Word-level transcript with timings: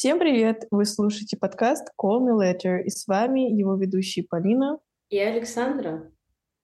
Всем 0.00 0.18
привет! 0.18 0.66
Вы 0.70 0.86
слушаете 0.86 1.36
подкаст 1.36 1.92
Call 2.02 2.20
Me 2.20 2.32
Later, 2.32 2.80
и 2.82 2.88
с 2.88 3.06
вами 3.06 3.40
его 3.54 3.74
ведущие 3.74 4.24
Полина 4.26 4.78
и 5.10 5.18
Александра. 5.18 6.10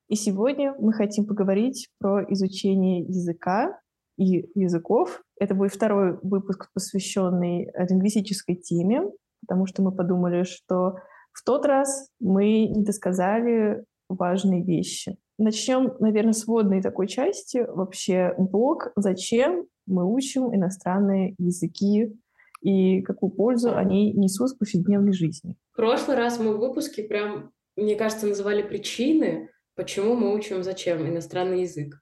И 0.08 0.14
сегодня 0.14 0.74
мы 0.78 0.94
хотим 0.94 1.26
поговорить 1.26 1.90
про 1.98 2.24
изучение 2.32 3.00
языка 3.02 3.78
и 4.16 4.48
языков. 4.54 5.22
Это 5.38 5.54
будет 5.54 5.74
второй 5.74 6.18
выпуск, 6.22 6.70
посвященный 6.72 7.70
лингвистической 7.76 8.54
теме, 8.54 9.02
потому 9.46 9.66
что 9.66 9.82
мы 9.82 9.92
подумали, 9.92 10.44
что 10.44 10.94
в 11.34 11.44
тот 11.44 11.66
раз 11.66 12.08
мы 12.18 12.68
не 12.68 12.84
досказали 12.84 13.84
важные 14.08 14.64
вещи. 14.64 15.18
Начнем, 15.36 15.92
наверное, 16.00 16.32
с 16.32 16.46
вводной 16.46 16.80
такой 16.80 17.06
части. 17.06 17.66
Вообще, 17.68 18.34
блог 18.38 18.92
«Зачем 18.96 19.66
мы 19.86 20.10
учим 20.10 20.54
иностранные 20.54 21.34
языки 21.36 22.16
и 22.66 23.00
какую 23.02 23.30
пользу 23.30 23.76
они 23.76 24.12
несут 24.12 24.50
в 24.50 24.58
повседневной 24.58 25.12
жизни?» 25.12 25.54
В 25.72 25.76
прошлый 25.76 26.16
раз 26.16 26.40
мы 26.40 26.54
в 26.54 26.58
выпуске 26.58 27.04
прям, 27.04 27.52
мне 27.76 27.94
кажется, 27.94 28.26
называли 28.26 28.62
причины, 28.62 29.50
почему 29.76 30.16
мы 30.16 30.34
учим 30.34 30.64
«Зачем» 30.64 31.06
иностранный 31.08 31.62
язык. 31.62 32.00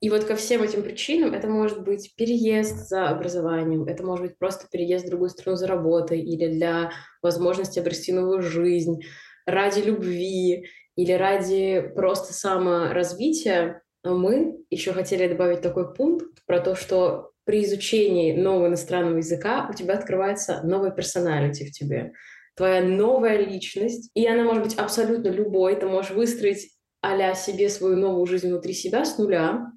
И 0.00 0.10
вот 0.10 0.24
ко 0.24 0.34
всем 0.34 0.62
этим 0.62 0.82
причинам 0.82 1.32
это 1.32 1.46
может 1.46 1.84
быть 1.84 2.14
переезд 2.16 2.88
за 2.88 3.08
образованием, 3.08 3.84
это 3.84 4.02
может 4.04 4.26
быть 4.26 4.38
просто 4.38 4.66
переезд 4.70 5.04
в 5.04 5.10
другую 5.10 5.30
страну 5.30 5.56
за 5.56 5.66
работой 5.66 6.20
или 6.20 6.48
для 6.48 6.90
возможности 7.22 7.78
обрести 7.78 8.12
новую 8.12 8.42
жизнь, 8.42 9.02
ради 9.46 9.80
любви 9.80 10.66
или 10.96 11.12
ради 11.12 11.92
просто 11.94 12.32
саморазвития. 12.32 13.82
Но 14.02 14.16
мы 14.16 14.64
еще 14.70 14.92
хотели 14.92 15.28
добавить 15.28 15.60
такой 15.60 15.92
пункт 15.94 16.44
про 16.46 16.60
то, 16.60 16.74
что 16.74 17.31
при 17.44 17.64
изучении 17.64 18.32
нового 18.32 18.68
иностранного 18.68 19.18
языка 19.18 19.68
у 19.70 19.74
тебя 19.74 19.94
открывается 19.94 20.62
новая 20.64 20.90
персоналити 20.90 21.64
в 21.64 21.72
тебе, 21.72 22.12
твоя 22.56 22.82
новая 22.82 23.38
личность, 23.38 24.10
и 24.14 24.26
она 24.26 24.44
может 24.44 24.62
быть 24.62 24.74
абсолютно 24.76 25.28
любой. 25.28 25.76
Ты 25.76 25.86
можешь 25.86 26.12
выстроить 26.12 26.70
а 27.02 27.34
себе 27.34 27.68
свою 27.68 27.96
новую 27.96 28.26
жизнь 28.26 28.48
внутри 28.48 28.74
себя 28.74 29.04
с 29.04 29.18
нуля, 29.18 29.72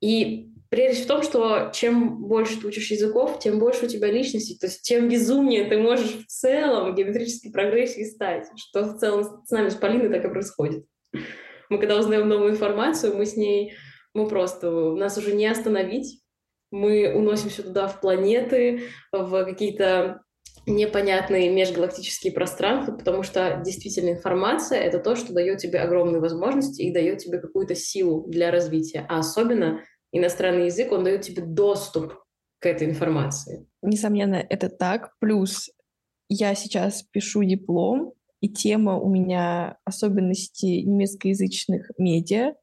и 0.00 0.50
прелесть 0.68 1.04
в 1.04 1.06
том, 1.06 1.22
что 1.22 1.70
чем 1.72 2.24
больше 2.26 2.60
ты 2.60 2.66
учишь 2.66 2.90
языков, 2.90 3.38
тем 3.38 3.60
больше 3.60 3.86
у 3.86 3.88
тебя 3.88 4.10
личности, 4.10 4.58
то 4.58 4.66
есть 4.66 4.82
тем 4.82 5.08
безумнее 5.08 5.64
ты 5.64 5.78
можешь 5.78 6.18
в 6.18 6.26
целом 6.26 6.94
геометрический 6.96 7.52
прогрессии 7.52 8.02
стать, 8.02 8.48
что 8.56 8.82
в 8.82 8.98
целом 8.98 9.44
с 9.46 9.50
нами, 9.50 9.68
с 9.68 9.76
Полиной 9.76 10.08
так 10.08 10.24
и 10.24 10.28
происходит. 10.28 10.84
Мы 11.70 11.78
когда 11.78 11.96
узнаем 11.96 12.28
новую 12.28 12.50
информацию, 12.50 13.16
мы 13.16 13.24
с 13.24 13.36
ней, 13.36 13.74
мы 14.12 14.28
просто, 14.28 14.70
нас 14.70 15.16
уже 15.16 15.32
не 15.34 15.46
остановить, 15.46 16.23
мы 16.74 17.14
уносимся 17.14 17.62
туда 17.62 17.86
в 17.86 18.00
планеты, 18.00 18.88
в 19.12 19.44
какие-то 19.44 20.22
непонятные 20.66 21.50
межгалактические 21.50 22.32
пространства, 22.32 22.96
потому 22.96 23.22
что 23.22 23.62
действительно 23.64 24.10
информация— 24.10 24.80
это 24.80 24.98
то, 24.98 25.14
что 25.14 25.32
дает 25.32 25.58
тебе 25.58 25.78
огромные 25.78 26.20
возможности 26.20 26.82
и 26.82 26.92
дает 26.92 27.18
тебе 27.18 27.38
какую-то 27.38 27.76
силу 27.76 28.26
для 28.26 28.50
развития. 28.50 29.06
А 29.08 29.20
особенно 29.20 29.82
иностранный 30.10 30.66
язык, 30.66 30.90
он 30.90 31.04
дает 31.04 31.22
тебе 31.22 31.42
доступ 31.42 32.14
к 32.58 32.66
этой 32.66 32.88
информации. 32.88 33.68
Несомненно, 33.82 34.36
это 34.36 34.68
так. 34.68 35.12
Плюс 35.20 35.70
я 36.28 36.54
сейчас 36.56 37.02
пишу 37.02 37.44
диплом, 37.44 38.14
и 38.40 38.48
тема 38.48 38.98
у 38.98 39.08
меня 39.08 39.78
особенности 39.84 40.82
немецкоязычных 40.82 41.90
медиа 41.98 42.54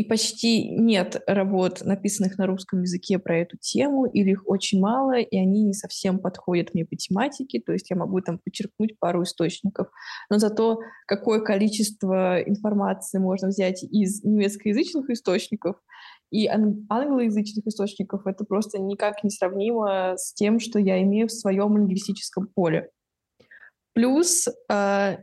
и 0.00 0.04
почти 0.04 0.70
нет 0.70 1.22
работ, 1.26 1.82
написанных 1.84 2.38
на 2.38 2.46
русском 2.46 2.80
языке 2.80 3.18
про 3.18 3.36
эту 3.36 3.58
тему, 3.58 4.06
или 4.06 4.30
их 4.30 4.48
очень 4.48 4.80
мало, 4.80 5.18
и 5.18 5.36
они 5.36 5.62
не 5.62 5.74
совсем 5.74 6.18
подходят 6.18 6.72
мне 6.72 6.86
по 6.86 6.96
тематике, 6.96 7.60
то 7.60 7.74
есть 7.74 7.90
я 7.90 7.96
могу 7.96 8.22
там 8.22 8.38
подчеркнуть 8.38 8.98
пару 8.98 9.24
источников. 9.24 9.88
Но 10.30 10.38
зато 10.38 10.80
какое 11.06 11.40
количество 11.40 12.40
информации 12.40 13.18
можно 13.18 13.48
взять 13.48 13.82
из 13.82 14.24
немецкоязычных 14.24 15.10
источников 15.10 15.76
и 16.30 16.46
ан- 16.46 16.86
англоязычных 16.88 17.66
источников, 17.66 18.26
это 18.26 18.44
просто 18.44 18.78
никак 18.78 19.22
не 19.22 19.28
сравнимо 19.28 20.14
с 20.16 20.32
тем, 20.32 20.60
что 20.60 20.78
я 20.78 21.02
имею 21.02 21.28
в 21.28 21.32
своем 21.32 21.76
лингвистическом 21.76 22.46
поле. 22.46 22.88
Плюс 23.92 24.48
э, 24.72 25.16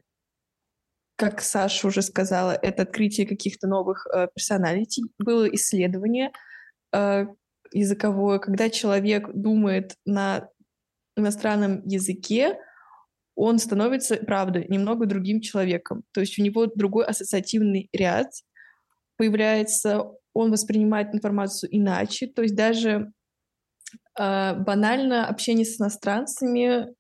как 1.17 1.41
Саша 1.41 1.87
уже 1.87 2.01
сказала, 2.03 2.51
это 2.51 2.83
открытие 2.83 3.27
каких-то 3.27 3.67
новых 3.67 4.05
э, 4.13 4.27
персоналитий. 4.33 5.03
Было 5.17 5.45
исследование 5.53 6.31
э, 6.93 7.25
языковое, 7.71 8.39
когда 8.39 8.69
человек 8.69 9.29
думает 9.33 9.95
на 10.05 10.47
иностранном 11.17 11.85
языке, 11.85 12.59
он 13.35 13.57
становится, 13.59 14.17
правда, 14.17 14.63
немного 14.67 15.05
другим 15.07 15.41
человеком. 15.41 16.03
То 16.11 16.21
есть 16.21 16.37
у 16.39 16.43
него 16.43 16.67
другой 16.67 17.05
ассоциативный 17.05 17.89
ряд 17.93 18.27
появляется, 19.17 20.11
он 20.33 20.51
воспринимает 20.51 21.13
информацию 21.13 21.75
иначе. 21.75 22.27
То 22.27 22.43
есть 22.43 22.55
даже 22.55 23.11
э, 24.19 24.55
банально 24.55 25.27
общение 25.27 25.65
с 25.65 25.79
иностранцами 25.79 26.95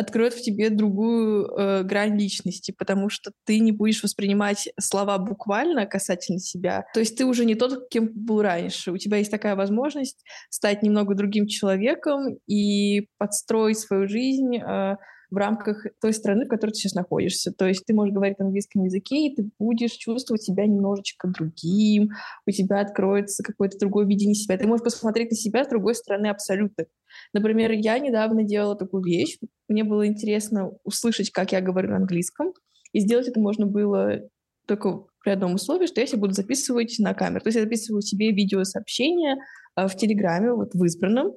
откроет 0.00 0.34
в 0.34 0.42
тебе 0.42 0.70
другую 0.70 1.46
э, 1.46 1.82
грань 1.84 2.18
личности, 2.18 2.74
потому 2.76 3.08
что 3.08 3.32
ты 3.44 3.60
не 3.60 3.72
будешь 3.72 4.02
воспринимать 4.02 4.68
слова 4.80 5.18
буквально 5.18 5.86
касательно 5.86 6.38
себя. 6.38 6.84
То 6.94 7.00
есть 7.00 7.16
ты 7.16 7.24
уже 7.24 7.44
не 7.44 7.54
тот, 7.54 7.88
кем 7.90 8.10
был 8.14 8.42
раньше. 8.42 8.92
У 8.92 8.96
тебя 8.96 9.18
есть 9.18 9.30
такая 9.30 9.54
возможность 9.54 10.24
стать 10.48 10.82
немного 10.82 11.14
другим 11.14 11.46
человеком 11.46 12.38
и 12.46 13.06
подстроить 13.18 13.78
свою 13.78 14.08
жизнь 14.08 14.56
э, 14.56 14.96
в 15.30 15.36
рамках 15.36 15.86
той 16.00 16.12
страны, 16.12 16.44
в 16.44 16.48
которой 16.48 16.72
ты 16.72 16.78
сейчас 16.78 16.94
находишься. 16.94 17.52
То 17.52 17.66
есть 17.66 17.84
ты 17.86 17.94
можешь 17.94 18.12
говорить 18.12 18.38
на 18.38 18.46
английском 18.46 18.84
языке, 18.84 19.26
и 19.26 19.34
ты 19.34 19.50
будешь 19.58 19.92
чувствовать 19.92 20.42
себя 20.42 20.66
немножечко 20.66 21.28
другим, 21.28 22.10
у 22.46 22.50
тебя 22.50 22.80
откроется 22.80 23.42
какое-то 23.42 23.78
другое 23.78 24.06
видение 24.06 24.34
себя. 24.34 24.58
Ты 24.58 24.66
можешь 24.66 24.84
посмотреть 24.84 25.30
на 25.30 25.36
себя 25.36 25.64
с 25.64 25.68
другой 25.68 25.94
стороны 25.94 26.26
абсолютно. 26.26 26.86
Например, 27.32 27.70
я 27.72 27.98
недавно 27.98 28.42
делала 28.42 28.76
такую 28.76 29.04
вещь. 29.04 29.38
Мне 29.70 29.84
было 29.84 30.04
интересно 30.04 30.72
услышать, 30.82 31.30
как 31.30 31.52
я 31.52 31.60
говорю 31.60 31.90
на 31.90 31.96
английском. 31.96 32.52
И 32.92 32.98
сделать 32.98 33.28
это 33.28 33.38
можно 33.38 33.66
было 33.66 34.28
только 34.66 35.04
при 35.22 35.30
одном 35.30 35.54
условии, 35.54 35.86
что 35.86 36.00
я 36.00 36.08
себе 36.08 36.18
буду 36.18 36.32
записывать 36.32 36.96
на 36.98 37.14
камеру. 37.14 37.40
То 37.40 37.48
есть 37.48 37.56
я 37.56 37.62
записываю 37.62 38.02
себе 38.02 38.32
видеосообщение 38.32 39.36
э, 39.76 39.86
в 39.86 39.96
Телеграме, 39.96 40.52
вот 40.54 40.74
в 40.74 40.84
избранном, 40.84 41.34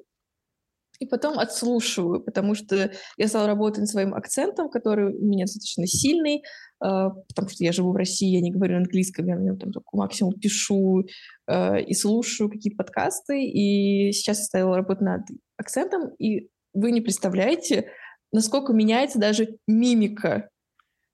и 0.99 1.05
потом 1.05 1.37
отслушиваю, 1.37 2.21
потому 2.21 2.55
что 2.55 2.91
я 3.17 3.27
стала 3.27 3.45
работать 3.45 3.81
над 3.81 3.89
своим 3.89 4.15
акцентом, 4.15 4.69
который 4.69 5.13
у 5.15 5.25
меня 5.25 5.45
достаточно 5.45 5.85
сильный, 5.85 6.37
э, 6.37 6.41
потому 6.79 7.49
что 7.49 7.63
я 7.63 7.71
живу 7.71 7.91
в 7.91 7.95
России, 7.95 8.33
я 8.33 8.41
не 8.41 8.51
говорю 8.51 8.73
на 8.73 8.79
английском, 8.79 9.27
я 9.27 9.35
на 9.35 9.43
нем 9.43 9.59
там 9.59 9.71
только 9.71 9.95
максимум 9.95 10.33
пишу 10.39 11.03
э, 11.47 11.81
и 11.83 11.93
слушаю 11.93 12.49
какие-то 12.49 12.77
подкасты, 12.77 13.43
и 13.45 14.11
сейчас 14.11 14.39
я 14.39 14.45
стала 14.45 14.77
работать 14.77 15.01
над 15.01 15.21
акцентом, 15.57 16.09
и 16.17 16.49
вы 16.73 16.91
не 16.91 17.01
представляете, 17.01 17.91
насколько 18.33 18.73
меняется 18.73 19.19
даже 19.19 19.57
мимика, 19.67 20.49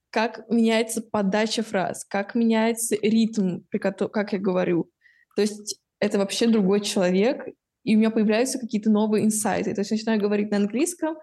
как 0.10 0.50
меняется 0.50 1.02
подача 1.02 1.62
фраз, 1.62 2.04
как 2.06 2.34
меняется 2.34 2.96
ритм, 2.96 3.60
как 3.70 4.34
я 4.34 4.40
говорю. 4.40 4.90
То 5.36 5.44
есть 5.44 5.80
это 6.00 6.18
вообще 6.18 6.48
другой 6.48 6.82
человек, 6.82 7.46
и 7.84 7.96
у 7.96 8.00
меня 8.00 8.10
появляются 8.10 8.58
какие-то 8.58 8.90
новые 8.90 9.26
инсайты. 9.26 9.76
То 9.76 9.82
есть 9.82 9.92
я 9.92 9.96
начинаю 9.96 10.20
говорить 10.20 10.50
на 10.50 10.58
английском, 10.58 11.18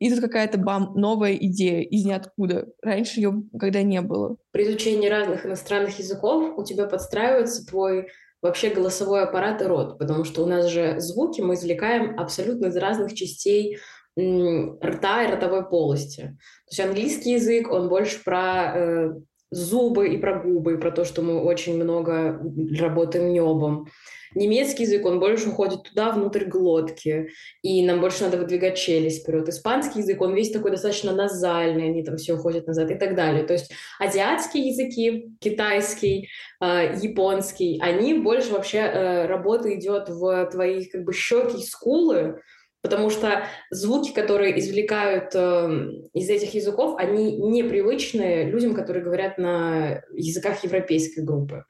и 0.00 0.10
тут 0.10 0.20
какая-то 0.20 0.58
бам, 0.58 0.92
новая 0.96 1.34
идея 1.34 1.82
из 1.82 2.04
ниоткуда. 2.04 2.66
Раньше 2.82 3.20
ее 3.20 3.44
когда 3.58 3.82
не 3.82 4.00
было. 4.00 4.36
При 4.50 4.64
изучении 4.64 5.08
разных 5.08 5.46
иностранных 5.46 5.98
языков 5.98 6.58
у 6.58 6.64
тебя 6.64 6.86
подстраивается 6.86 7.64
твой 7.64 8.08
вообще 8.42 8.68
голосовой 8.70 9.22
аппарат 9.22 9.62
и 9.62 9.64
рот, 9.64 9.98
потому 9.98 10.24
что 10.24 10.42
у 10.42 10.46
нас 10.46 10.66
же 10.66 11.00
звуки 11.00 11.40
мы 11.40 11.54
извлекаем 11.54 12.18
абсолютно 12.18 12.66
из 12.66 12.76
разных 12.76 13.14
частей 13.14 13.78
рта 14.16 15.24
и 15.24 15.30
ротовой 15.30 15.68
полости. 15.68 16.36
То 16.66 16.70
есть 16.70 16.80
английский 16.80 17.32
язык, 17.32 17.70
он 17.70 17.88
больше 17.88 18.22
про 18.22 18.72
э, 18.74 19.10
зубы 19.50 20.14
и 20.14 20.18
про 20.18 20.40
губы, 20.40 20.74
и 20.74 20.78
про 20.78 20.90
то, 20.90 21.04
что 21.04 21.22
мы 21.22 21.42
очень 21.42 21.76
много 21.76 22.40
работаем 22.78 23.32
небом. 23.32 23.88
Немецкий 24.34 24.82
язык, 24.82 25.06
он 25.06 25.20
больше 25.20 25.50
уходит 25.50 25.84
туда, 25.84 26.10
внутрь 26.10 26.44
глотки, 26.44 27.28
и 27.62 27.86
нам 27.86 28.00
больше 28.00 28.24
надо 28.24 28.36
выдвигать 28.36 28.76
челюсть 28.76 29.22
вперед. 29.22 29.48
Испанский 29.48 30.00
язык, 30.00 30.20
он 30.20 30.34
весь 30.34 30.50
такой 30.50 30.72
достаточно 30.72 31.12
назальный, 31.12 31.84
они 31.84 32.02
там 32.02 32.16
все 32.16 32.34
уходят 32.34 32.66
назад 32.66 32.90
и 32.90 32.96
так 32.96 33.14
далее. 33.14 33.44
То 33.44 33.52
есть 33.52 33.72
азиатские 34.00 34.70
языки, 34.70 35.28
китайский, 35.38 36.28
э, 36.60 36.96
японский, 37.00 37.78
они 37.80 38.14
больше 38.14 38.52
вообще, 38.52 38.78
э, 38.78 39.26
работа 39.26 39.72
идет 39.72 40.08
в 40.08 40.48
твои 40.50 40.84
как 40.86 41.04
бы 41.04 41.12
щеки, 41.12 41.62
скулы, 41.62 42.40
потому 42.84 43.08
что 43.08 43.46
звуки, 43.70 44.12
которые 44.12 44.60
извлекают 44.60 45.30
э, 45.34 45.88
из 46.12 46.28
этих 46.28 46.52
языков, 46.52 46.96
они 46.98 47.34
непривычны 47.34 48.44
людям, 48.44 48.74
которые 48.74 49.02
говорят 49.02 49.38
на 49.38 50.02
языках 50.12 50.62
европейской 50.64 51.20
группы. 51.20 51.64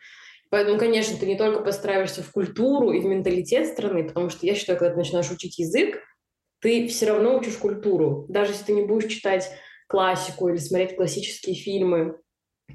Поэтому, 0.51 0.77
конечно, 0.77 1.17
ты 1.17 1.27
не 1.27 1.39
только 1.39 1.63
подстраиваешься 1.63 2.25
в 2.25 2.33
культуру 2.33 2.91
и 2.91 2.99
в 2.99 3.05
менталитет 3.05 3.69
страны, 3.69 4.09
потому 4.09 4.29
что 4.29 4.45
я 4.45 4.57
считаю, 4.57 4.77
когда 4.77 4.93
ты 4.93 4.99
начинаешь 4.99 5.31
учить 5.31 5.57
язык, 5.61 6.01
ты 6.61 6.89
все 6.89 7.07
равно 7.07 7.39
учишь 7.39 7.59
культуру. 7.59 8.27
Даже 8.29 8.51
если 8.51 8.65
ты 8.65 8.73
не 8.73 8.83
будешь 8.83 9.13
читать 9.13 9.49
классику 9.87 10.49
или 10.49 10.57
смотреть 10.57 10.97
классические 10.97 11.55
фильмы 11.55 12.17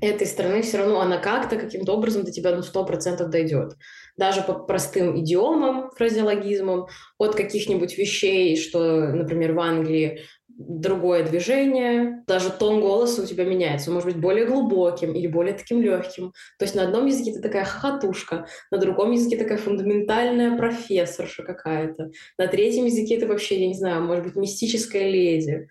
этой 0.02 0.28
страны, 0.28 0.62
все 0.62 0.78
равно 0.78 1.02
она 1.02 1.18
как-то, 1.18 1.58
каким-то 1.58 1.94
образом 1.94 2.24
до 2.24 2.32
тебя 2.32 2.62
сто 2.62 2.86
процентов 2.86 3.30
дойдет. 3.30 3.76
Даже 4.18 4.42
по 4.42 4.54
простым 4.54 5.20
идиомам, 5.20 5.92
фразеологизмам, 5.92 6.88
от 7.18 7.36
каких-нибудь 7.36 7.98
вещей, 7.98 8.56
что, 8.58 9.10
например, 9.10 9.54
в 9.54 9.60
Англии 9.60 10.22
другое 10.60 11.24
движение, 11.24 12.24
даже 12.28 12.50
тон 12.50 12.82
голоса 12.82 13.22
у 13.22 13.26
тебя 13.26 13.46
меняется, 13.46 13.90
он 13.90 13.96
может 13.96 14.10
быть 14.10 14.22
более 14.22 14.46
глубоким 14.46 15.14
или 15.14 15.28
более 15.28 15.54
таким 15.54 15.82
легким. 15.82 16.34
То 16.58 16.66
есть 16.66 16.76
на 16.76 16.84
одном 16.84 17.06
языке 17.06 17.32
ты 17.32 17.42
такая 17.42 17.64
хохотушка, 17.64 18.46
на 18.70 18.78
другом 18.78 19.12
языке 19.12 19.38
такая 19.38 19.58
фундаментальная 19.58 20.58
профессорша 20.58 21.44
какая-то, 21.44 22.12
на 22.38 22.48
третьем 22.48 22.86
языке 22.86 23.16
это 23.16 23.28
вообще, 23.28 23.62
я 23.62 23.68
не 23.68 23.74
знаю, 23.74 24.04
может 24.04 24.26
быть, 24.26 24.36
мистическая 24.36 25.10
леди. 25.10 25.70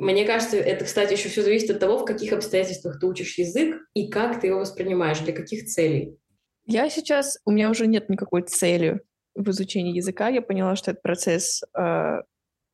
Мне 0.00 0.24
кажется, 0.24 0.56
это, 0.56 0.86
кстати, 0.86 1.12
еще 1.12 1.28
все 1.28 1.42
зависит 1.42 1.68
от 1.68 1.78
того, 1.78 1.98
в 1.98 2.06
каких 2.06 2.32
обстоятельствах 2.32 2.98
ты 2.98 3.06
учишь 3.06 3.36
язык 3.36 3.76
и 3.92 4.08
как 4.08 4.40
ты 4.40 4.46
его 4.46 4.60
воспринимаешь, 4.60 5.18
для 5.18 5.34
каких 5.34 5.66
целей. 5.66 6.16
Я 6.64 6.88
сейчас, 6.88 7.36
у 7.44 7.50
меня 7.50 7.68
уже 7.68 7.86
нет 7.86 8.08
никакой 8.08 8.40
цели 8.40 9.02
в 9.34 9.50
изучении 9.50 9.94
языка. 9.94 10.28
Я 10.28 10.40
поняла, 10.40 10.74
что 10.74 10.92
этот 10.92 11.02
процесс 11.02 11.62
э, 11.76 11.82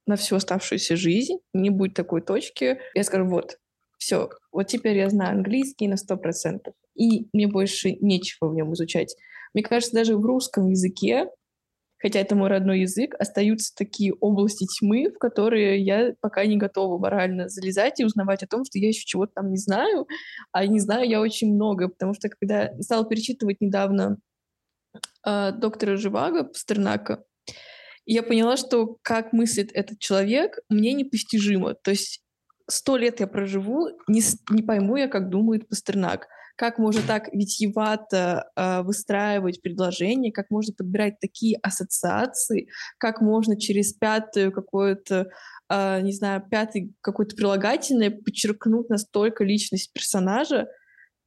на 0.07 0.17
всю 0.17 0.37
оставшуюся 0.37 0.95
жизнь, 0.95 1.39
не 1.53 1.71
будет 1.71 1.95
такой 1.95 2.23
точки. 2.23 2.79
Я 2.95 3.03
скажу, 3.03 3.27
вот, 3.27 3.59
все, 3.99 4.31
вот 4.53 4.69
теперь 4.69 4.97
я 4.97 5.11
знаю 5.11 5.33
английский 5.33 5.89
на 5.89 5.97
сто 5.97 6.17
процентов, 6.17 6.75
и 6.95 7.27
мне 7.33 7.49
больше 7.49 7.91
нечего 8.01 8.51
в 8.51 8.55
нем 8.55 8.73
изучать. 8.75 9.17
Мне 9.53 9.65
кажется, 9.65 9.97
даже 9.97 10.17
в 10.17 10.25
русском 10.25 10.69
языке, 10.69 11.27
хотя 11.99 12.21
это 12.21 12.35
мой 12.37 12.49
родной 12.49 12.81
язык, 12.81 13.15
остаются 13.19 13.75
такие 13.75 14.13
области 14.15 14.67
тьмы, 14.67 15.11
в 15.11 15.19
которые 15.19 15.81
я 15.81 16.15
пока 16.21 16.45
не 16.47 16.57
готова 16.57 16.99
морально 16.99 17.49
залезать 17.49 18.01
и 18.01 18.05
узнавать 18.05 18.43
о 18.43 18.47
том, 18.47 18.65
что 18.65 18.79
я 18.79 18.89
еще 18.89 19.05
чего-то 19.05 19.33
там 19.37 19.51
не 19.51 19.59
знаю, 19.59 20.07
а 20.53 20.67
не 20.67 20.81
знаю 20.81 21.09
я 21.09 21.21
очень 21.21 21.55
много, 21.55 21.89
потому 21.89 22.15
что 22.15 22.29
когда 22.29 22.73
стала 22.81 23.07
перечитывать 23.07 23.61
недавно 23.61 24.19
э, 25.27 25.53
доктора 25.53 25.97
Живаго 25.97 26.45
Пастернака, 26.45 27.25
я 28.05 28.23
поняла, 28.23 28.57
что 28.57 28.99
как 29.03 29.33
мыслит 29.33 29.71
этот 29.75 29.99
человек, 29.99 30.59
мне 30.69 30.93
непостижимо. 30.93 31.75
То 31.75 31.91
есть 31.91 32.23
сто 32.69 32.97
лет 32.97 33.21
я 33.21 33.27
проживу, 33.27 33.89
не, 34.07 34.23
не 34.51 34.63
пойму 34.63 34.97
я, 34.97 35.09
как 35.09 35.29
думает 35.29 35.69
Пастернак. 35.69 36.29
Как 36.57 36.79
можно 36.79 37.03
так 37.07 37.33
витьевато 37.33 38.51
э, 38.57 38.83
выстраивать 38.83 39.61
предложения, 39.61 40.33
как 40.33 40.51
можно 40.51 40.75
подбирать 40.75 41.21
такие 41.21 41.59
ассоциации, 41.63 42.69
как 42.99 43.21
можно 43.21 43.61
через 43.61 43.93
пятую 43.93 44.53
какое-то, 44.53 45.29
э, 45.69 46.01
не 46.01 46.13
знаю, 46.13 46.43
пятый 46.51 46.95
какое-то 47.03 47.37
прилагательное 47.37 48.11
подчеркнуть 48.11 48.89
настолько 48.89 49.45
личность 49.45 49.93
персонажа, 49.93 50.67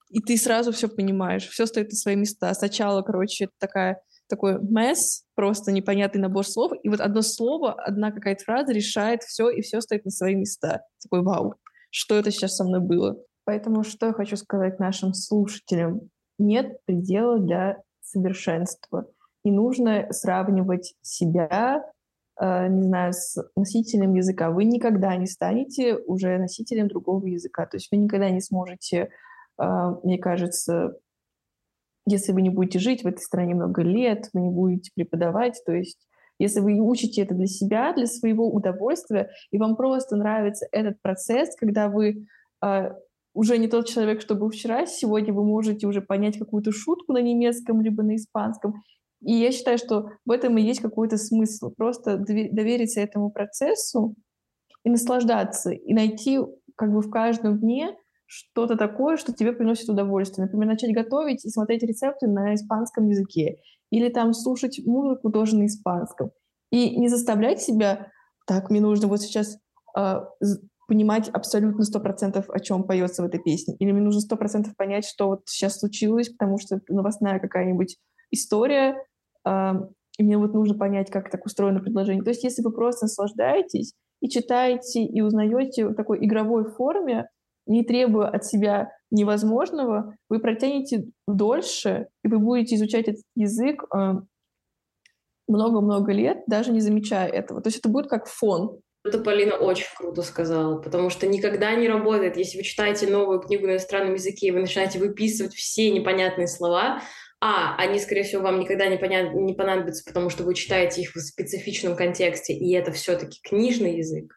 и 0.10 0.20
ты 0.20 0.36
сразу 0.38 0.72
все 0.72 0.90
понимаешь, 0.90 1.48
все 1.48 1.68
стоит 1.68 1.92
на 1.92 1.96
свои 1.96 2.16
места. 2.16 2.54
Сначала, 2.56 3.04
короче, 3.04 3.50
такая 3.60 4.02
такой 4.28 4.60
месс, 4.62 5.24
просто 5.36 5.72
непонятный 5.72 6.22
набор 6.22 6.46
слов, 6.46 6.72
и 6.84 6.90
вот 6.90 7.02
одно 7.02 7.22
слово, 7.22 7.74
одна 7.74 8.12
какая-то 8.12 8.44
фраза 8.44 8.72
решает 8.72 9.24
все, 9.24 9.50
и 9.50 9.62
все 9.62 9.82
стоит 9.82 10.06
на 10.06 10.12
свои 10.12 10.36
места. 10.36 10.82
Такой 11.02 11.24
вау, 11.24 11.56
что 11.92 12.16
это 12.16 12.32
сейчас 12.32 12.56
со 12.56 12.64
мной 12.64 12.80
было? 12.80 13.18
Поэтому 13.50 13.84
что 13.84 14.06
я 14.06 14.14
хочу 14.14 14.38
сказать 14.38 14.80
нашим 14.80 15.16
слушателям? 15.16 16.02
Нет 16.38 16.86
предела 16.86 17.40
для 17.40 17.82
совершенства. 18.00 19.08
Не 19.44 19.52
нужно 19.52 20.06
сравнивать 20.12 20.94
себя, 21.02 21.84
э, 22.40 22.68
не 22.68 22.84
знаю, 22.84 23.12
с 23.12 23.44
носителем 23.56 24.14
языка. 24.14 24.52
Вы 24.52 24.66
никогда 24.66 25.16
не 25.16 25.26
станете 25.26 25.96
уже 25.96 26.38
носителем 26.38 26.90
другого 26.90 27.26
языка. 27.26 27.66
То 27.66 27.78
есть 27.78 27.88
вы 27.92 27.98
никогда 27.98 28.30
не 28.30 28.40
сможете, 28.40 29.10
э, 29.58 29.96
мне 30.04 30.20
кажется, 30.20 31.00
если 32.06 32.34
вы 32.34 32.44
не 32.44 32.52
будете 32.52 32.78
жить 32.78 33.04
в 33.04 33.08
этой 33.08 33.22
стране 33.22 33.56
много 33.56 33.82
лет, 33.82 34.30
вы 34.32 34.42
не 34.42 34.52
будете 34.52 34.92
преподавать, 34.94 35.60
то 35.66 35.72
есть 35.72 36.08
если 36.38 36.60
вы 36.60 36.80
учите 36.80 37.24
это 37.24 37.34
для 37.34 37.48
себя, 37.48 37.94
для 37.94 38.06
своего 38.06 38.48
удовольствия, 38.48 39.32
и 39.50 39.58
вам 39.58 39.76
просто 39.76 40.18
нравится 40.18 40.68
этот 40.72 41.02
процесс, 41.02 41.56
когда 41.56 41.90
вы 41.90 42.28
э, 42.64 42.92
уже 43.40 43.58
не 43.58 43.70
тот 43.70 43.88
человек, 43.88 44.20
что 44.20 44.36
был 44.36 44.50
вчера, 44.50 44.86
сегодня 44.86 45.34
вы 45.34 45.46
можете 45.46 45.88
уже 45.88 46.02
понять 46.02 46.38
какую-то 46.38 46.74
шутку 46.74 47.14
на 47.14 47.22
немецком 47.22 47.80
либо 47.80 48.04
на 48.04 48.18
испанском. 48.18 48.84
И 49.22 49.32
я 49.32 49.54
считаю, 49.54 49.78
что 49.78 50.10
в 50.26 50.32
этом 50.32 50.58
и 50.58 50.62
есть 50.62 50.82
какой-то 50.82 51.16
смысл. 51.16 51.72
Просто 51.78 52.18
довериться 52.18 53.00
этому 53.00 53.32
процессу 53.32 54.16
и 54.84 54.90
наслаждаться, 54.90 55.72
и 55.72 55.94
найти 55.94 56.40
как 56.76 56.92
бы 56.92 57.00
в 57.00 57.10
каждом 57.10 57.60
дне 57.60 57.96
что-то 58.26 58.76
такое, 58.76 59.16
что 59.16 59.32
тебе 59.32 59.54
приносит 59.54 59.88
удовольствие. 59.88 60.46
Например, 60.46 60.68
начать 60.68 60.94
готовить 60.94 61.46
и 61.46 61.50
смотреть 61.50 61.84
рецепты 61.84 62.28
на 62.28 62.56
испанском 62.56 63.08
языке. 63.08 63.56
Или 63.90 64.10
там 64.10 64.34
слушать 64.34 64.82
музыку 64.86 65.32
тоже 65.32 65.58
на 65.58 65.68
испанском. 65.68 66.32
И 66.72 67.00
не 67.00 67.08
заставлять 67.08 67.62
себя, 67.62 68.12
так, 68.46 68.70
мне 68.70 68.82
нужно 68.82 69.08
вот 69.08 69.22
сейчас 69.22 69.58
э, 69.98 70.16
понимать 70.90 71.30
абсолютно 71.30 71.84
сто 71.84 72.00
процентов, 72.00 72.50
о 72.50 72.60
чем 72.60 72.84
поется 72.84 73.22
в 73.22 73.26
этой 73.26 73.40
песне. 73.40 73.76
Или 73.80 73.92
мне 73.92 74.02
нужно 74.02 74.20
сто 74.20 74.36
процентов 74.36 74.76
понять, 74.76 75.06
что 75.06 75.28
вот 75.28 75.44
сейчас 75.46 75.80
случилось, 75.80 76.30
потому 76.30 76.58
что 76.58 76.82
новостная 76.90 77.40
какая-нибудь 77.40 77.98
история, 78.32 78.96
э, 79.48 79.72
и 80.18 80.24
мне 80.24 80.38
вот 80.38 80.54
нужно 80.54 80.78
понять, 80.78 81.10
как 81.10 81.30
так 81.32 81.46
устроено 81.46 81.80
предложение. 81.80 82.24
То 82.24 82.32
есть 82.32 82.44
если 82.44 82.62
вы 82.62 82.74
просто 82.74 83.06
наслаждаетесь 83.06 83.94
и 84.22 84.28
читаете, 84.28 85.06
и 85.06 85.22
узнаете 85.22 85.88
в 85.88 85.96
такой 85.96 86.26
игровой 86.26 86.70
форме, 86.70 87.30
не 87.66 87.84
требуя 87.84 88.28
от 88.28 88.44
себя 88.44 88.92
невозможного, 89.12 90.16
вы 90.28 90.40
протянете 90.40 91.06
дольше, 91.28 92.08
и 92.24 92.28
вы 92.28 92.40
будете 92.40 92.76
изучать 92.76 93.08
этот 93.08 93.24
язык 93.36 93.84
э, 93.96 94.14
много-много 95.48 96.12
лет, 96.12 96.44
даже 96.48 96.72
не 96.72 96.82
замечая 96.82 97.28
этого. 97.28 97.62
То 97.62 97.68
есть 97.68 97.80
это 97.80 97.90
будет 97.90 98.08
как 98.08 98.28
фон. 98.28 98.80
Это 99.06 99.20
Полина 99.20 99.56
очень 99.56 99.88
круто 99.96 100.22
сказала, 100.24 100.82
потому 100.82 101.10
что 101.10 101.26
никогда 101.26 101.74
не 101.76 101.88
работает, 101.88 102.36
если 102.36 102.58
вы 102.58 102.64
читаете 102.64 103.08
новую 103.08 103.40
книгу 103.40 103.66
на 103.66 103.72
иностранном 103.72 104.16
языке, 104.16 104.48
и 104.48 104.52
вы 104.52 104.60
начинаете 104.60 105.00
выписывать 105.00 105.54
все 105.54 105.90
непонятные 105.92 106.48
слова, 106.48 107.02
а, 107.42 107.76
они, 107.78 108.00
скорее 108.00 108.24
всего, 108.24 108.42
вам 108.42 108.60
никогда 108.60 108.88
не, 108.88 108.98
понят... 108.98 109.34
не 109.34 109.54
понадобятся, 109.54 110.04
потому 110.06 110.30
что 110.30 110.44
вы 110.44 110.54
читаете 110.54 111.02
их 111.02 111.16
в 111.16 111.20
специфичном 111.20 111.96
контексте, 111.96 112.54
и 112.54 112.74
это 112.74 112.92
все-таки 112.92 113.40
книжный 113.42 113.98
язык. 113.98 114.36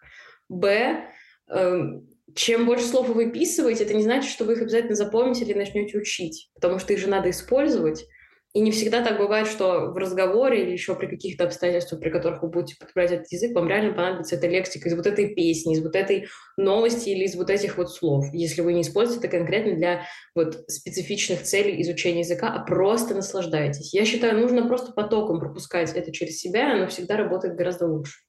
Б, 0.49 1.09
эм, 1.49 2.09
чем 2.37 2.65
больше 2.65 2.85
слов 2.85 3.09
вы 3.09 3.15
выписываете, 3.15 3.83
это 3.83 3.95
не 3.95 4.05
значит, 4.05 4.31
что 4.31 4.45
вы 4.45 4.53
их 4.53 4.63
обязательно 4.63 4.95
запомните 4.95 5.45
или 5.45 5.55
начнете 5.55 5.99
учить, 5.99 6.51
потому 6.55 6.79
что 6.79 6.93
их 6.93 7.01
же 7.01 7.09
надо 7.09 7.31
использовать. 7.31 8.07
И 8.55 8.61
не 8.61 8.71
всегда 8.71 9.03
так 9.03 9.17
бывает, 9.17 9.47
что 9.47 9.93
в 9.93 9.97
разговоре 9.97 10.63
или 10.63 10.73
еще 10.73 10.95
при 10.95 11.07
каких-то 11.07 11.45
обстоятельствах, 11.45 12.01
при 12.01 12.11
которых 12.11 12.43
вы 12.43 12.51
будете 12.51 12.75
употреблять 12.75 13.13
этот 13.13 13.33
язык, 13.33 13.55
вам 13.55 13.67
реально 13.67 13.95
понадобится 13.95 14.37
эта 14.37 14.47
лексика 14.47 14.91
из 14.91 14.95
вот 14.95 15.07
этой 15.07 15.35
песни, 15.35 15.75
из 15.75 15.83
вот 15.83 15.97
этой 15.97 16.27
новости 16.59 17.09
или 17.09 17.25
из 17.25 17.35
вот 17.35 17.49
этих 17.49 17.79
вот 17.79 17.91
слов, 17.91 18.27
если 18.35 18.61
вы 18.61 18.75
не 18.75 18.83
используете 18.83 19.27
это 19.27 19.39
конкретно 19.39 19.75
для 19.75 20.03
вот 20.35 20.65
специфичных 20.69 21.43
целей 21.43 21.81
изучения 21.81 22.21
языка, 22.21 22.53
а 22.53 22.63
просто 22.63 23.15
наслаждаетесь. 23.15 23.95
Я 23.95 24.05
считаю, 24.05 24.39
нужно 24.39 24.69
просто 24.69 24.93
потоком 24.93 25.41
пропускать 25.41 25.91
это 25.95 26.13
через 26.13 26.39
себя, 26.39 26.75
оно 26.75 26.89
всегда 26.89 27.17
работает 27.17 27.57
гораздо 27.57 27.87
лучше. 27.87 28.21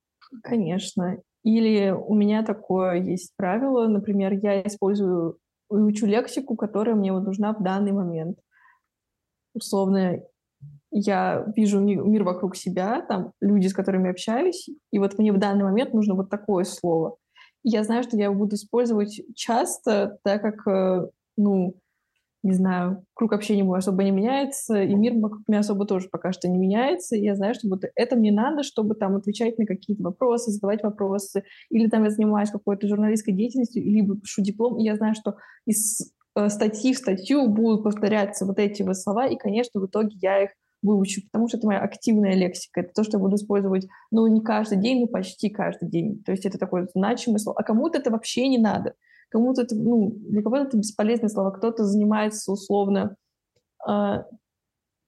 Конечно. 0.42 1.18
Или 1.44 1.92
у 1.92 2.16
меня 2.16 2.44
такое 2.44 3.02
есть 3.02 3.34
правило, 3.36 3.88
например, 3.88 4.32
я 4.42 4.62
использую 4.62 5.38
и 5.70 5.76
учу 5.76 6.06
лексику, 6.06 6.56
которая 6.56 6.96
мне 6.96 7.12
вот 7.12 7.24
нужна 7.24 7.54
в 7.54 7.62
данный 7.62 7.92
момент. 7.92 8.38
Условно, 9.54 10.20
я 10.92 11.46
вижу 11.56 11.80
мир 11.80 12.24
вокруг 12.24 12.56
себя, 12.56 13.02
там 13.02 13.34
люди, 13.42 13.68
с 13.68 13.74
которыми 13.74 14.10
общаюсь, 14.10 14.70
и 14.92 15.00
вот 15.00 15.18
мне 15.18 15.32
в 15.34 15.40
данный 15.40 15.64
момент 15.64 15.94
нужно 15.94 16.16
вот 16.16 16.30
такое 16.30 16.64
слово. 16.64 17.18
И 17.64 17.70
я 17.70 17.84
знаю, 17.84 18.04
что 18.04 18.18
я 18.18 18.26
его 18.26 18.36
буду 18.36 18.56
использовать 18.56 19.22
часто, 19.36 20.18
так 20.24 20.42
как, 20.42 20.68
э, 20.68 21.08
ну, 21.38 21.76
не 22.44 22.54
знаю, 22.54 23.06
круг 23.14 23.32
общения 23.32 23.64
мой 23.64 23.80
особо 23.80 24.04
не 24.04 24.12
меняется, 24.12 24.84
и 24.84 24.94
мир 24.94 25.14
вокруг 25.16 25.48
меня 25.48 25.60
особо 25.60 25.86
тоже 25.86 26.10
пока 26.12 26.34
что 26.34 26.50
не 26.50 26.58
меняется. 26.58 27.16
И 27.16 27.22
я 27.22 27.36
знаю, 27.36 27.56
что 27.56 27.70
вот 27.70 27.84
это 27.96 28.16
мне 28.18 28.34
надо, 28.34 28.64
чтобы 28.64 28.96
там 28.96 29.16
отвечать 29.16 29.58
на 29.58 29.66
какие-то 29.66 30.04
вопросы, 30.04 30.52
задавать 30.52 30.84
вопросы, 30.84 31.44
или 31.70 31.88
там 31.88 32.04
я 32.04 32.10
занимаюсь 32.10 32.52
какой-то 32.52 32.88
журналистской 32.88 33.34
деятельностью, 33.34 33.82
либо 33.84 34.18
пишу 34.18 34.42
диплом, 34.42 34.78
и 34.78 34.84
я 34.84 34.96
знаю, 34.98 35.16
что 35.16 35.38
из 35.66 36.12
статьи 36.48 36.94
в 36.94 36.98
статью 36.98 37.48
будут 37.48 37.84
повторяться 37.84 38.46
вот 38.46 38.60
эти 38.60 38.84
вот 38.84 38.98
слова, 38.98 39.28
и, 39.28 39.38
конечно, 39.38 39.80
в 39.80 39.86
итоге 39.86 40.18
я 40.22 40.44
их 40.44 40.52
выучу, 40.82 41.22
потому 41.24 41.48
что 41.48 41.58
это 41.58 41.68
моя 41.68 41.80
активная 41.80 42.34
лексика. 42.34 42.82
Это 42.82 42.94
то, 42.94 43.04
что 43.04 43.18
я 43.18 43.24
буду 43.24 43.36
использовать, 43.36 43.88
ну, 44.12 44.28
не 44.28 44.42
каждый 44.42 44.78
день, 44.78 45.02
но 45.02 45.08
почти 45.08 45.50
каждый 45.50 45.90
день. 45.90 46.22
То 46.26 46.32
есть 46.32 46.46
это 46.46 46.58
такое 46.58 46.90
значимое 46.94 47.40
слово. 47.40 47.60
А 47.60 47.64
кому-то 47.64 48.00
это 48.00 48.12
вообще 48.12 48.48
не 48.48 48.58
надо 48.58 48.96
кому-то 49.34 49.64
это, 49.64 49.76
ну, 49.76 50.12
для 50.30 50.44
кого-то 50.44 50.66
это 50.66 50.78
бесполезные 50.78 51.30
слова, 51.30 51.50
кто-то 51.50 51.84
занимается 51.84 52.52
условно, 52.52 53.16
э, 53.86 53.90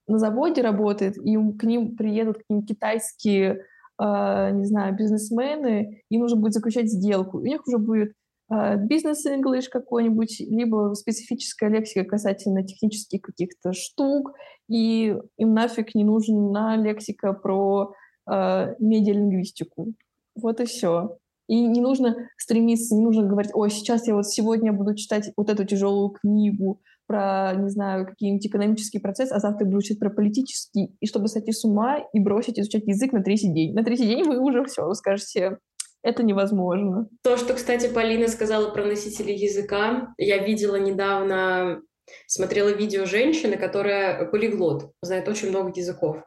на 0.07 0.17
заводе 0.17 0.61
работает, 0.61 1.15
и 1.17 1.37
к 1.53 1.63
ним 1.63 1.95
приедут 1.95 2.39
какие-нибудь 2.39 2.67
китайские, 2.67 3.65
э, 4.01 4.51
не 4.51 4.65
знаю, 4.65 4.95
бизнесмены, 4.95 6.01
и 6.09 6.17
нужно 6.17 6.41
будет 6.41 6.53
заключать 6.53 6.89
сделку. 6.89 7.37
У 7.37 7.45
них 7.45 7.67
уже 7.67 7.77
будет 7.77 8.09
э, 8.09 8.13
бизнес-инглиш 8.49 9.69
какой-нибудь, 9.69 10.39
либо 10.39 10.93
специфическая 10.93 11.69
лексика 11.69 12.05
касательно 12.05 12.63
технических 12.63 13.21
каких-то 13.21 13.73
штук, 13.73 14.33
и 14.69 15.15
им 15.37 15.53
нафиг 15.53 15.95
не 15.95 16.03
нужна 16.03 16.75
лексика 16.77 17.33
про 17.33 17.93
э, 18.29 18.75
медиалингвистику. 18.79 19.93
Вот 20.35 20.59
и 20.59 20.65
все. 20.65 21.17
И 21.47 21.65
не 21.67 21.81
нужно 21.81 22.15
стремиться, 22.37 22.95
не 22.95 23.03
нужно 23.03 23.27
говорить, 23.27 23.51
ой, 23.53 23.69
сейчас 23.69 24.07
я 24.07 24.15
вот 24.15 24.27
сегодня 24.27 24.73
буду 24.73 24.95
читать 24.95 25.31
вот 25.37 25.49
эту 25.49 25.63
тяжелую 25.65 26.09
книгу 26.09 26.81
про, 27.07 27.53
не 27.55 27.69
знаю, 27.69 28.07
какие-нибудь 28.07 28.47
экономические 28.47 28.99
процессы, 28.99 29.31
а 29.31 29.39
завтра 29.39 29.65
буду 29.65 29.81
читать 29.83 29.99
про 29.99 30.09
политический, 30.09 30.95
и 30.99 31.05
чтобы 31.05 31.27
сойти 31.27 31.51
с 31.51 31.63
ума 31.63 31.99
и 32.13 32.19
бросить 32.19 32.59
изучать 32.59 32.87
язык 32.87 33.11
на 33.11 33.21
третий 33.21 33.53
день. 33.53 33.75
На 33.75 33.83
третий 33.83 34.07
день 34.07 34.23
вы 34.23 34.39
уже 34.39 34.63
все, 34.65 34.91
скажете, 34.93 35.59
это 36.05 36.21
невозможно. 36.21 37.09
То, 37.23 37.35
что, 37.35 37.55
кстати, 37.55 37.91
Полина 37.91 38.27
сказала 38.27 38.69
про 38.69 38.85
носителей 38.85 39.35
языка, 39.35 40.13
я 40.17 40.37
видела 40.37 40.75
недавно, 40.75 41.81
смотрела 42.27 42.69
видео 42.69 43.05
женщины, 43.05 43.57
которая 43.57 44.25
полиглот, 44.25 44.91
знает 45.01 45.27
очень 45.27 45.49
много 45.49 45.71
языков 45.75 46.17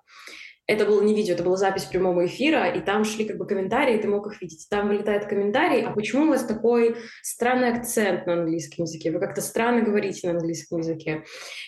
это 0.68 0.84
было 0.84 1.02
не 1.02 1.14
видео, 1.14 1.34
это 1.34 1.42
была 1.42 1.56
запись 1.56 1.84
прямого 1.84 2.26
эфира, 2.26 2.66
и 2.68 2.80
там 2.80 3.04
шли 3.04 3.24
как 3.24 3.38
бы 3.38 3.46
комментарии, 3.46 3.96
ты 3.96 4.06
мог 4.06 4.26
их 4.26 4.40
видеть. 4.42 4.66
Там 4.68 4.88
вылетает 4.88 5.24
комментарий, 5.24 5.82
а 5.82 5.92
почему 5.92 6.24
у 6.24 6.28
вас 6.28 6.44
такой 6.44 6.96
странный 7.22 7.70
акцент 7.70 8.26
на 8.26 8.34
английском 8.34 8.84
языке? 8.84 9.10
Вы 9.10 9.18
как-то 9.18 9.40
странно 9.40 9.80
говорите 9.80 10.28
на 10.28 10.34
английском 10.34 10.80
языке. 10.80 11.24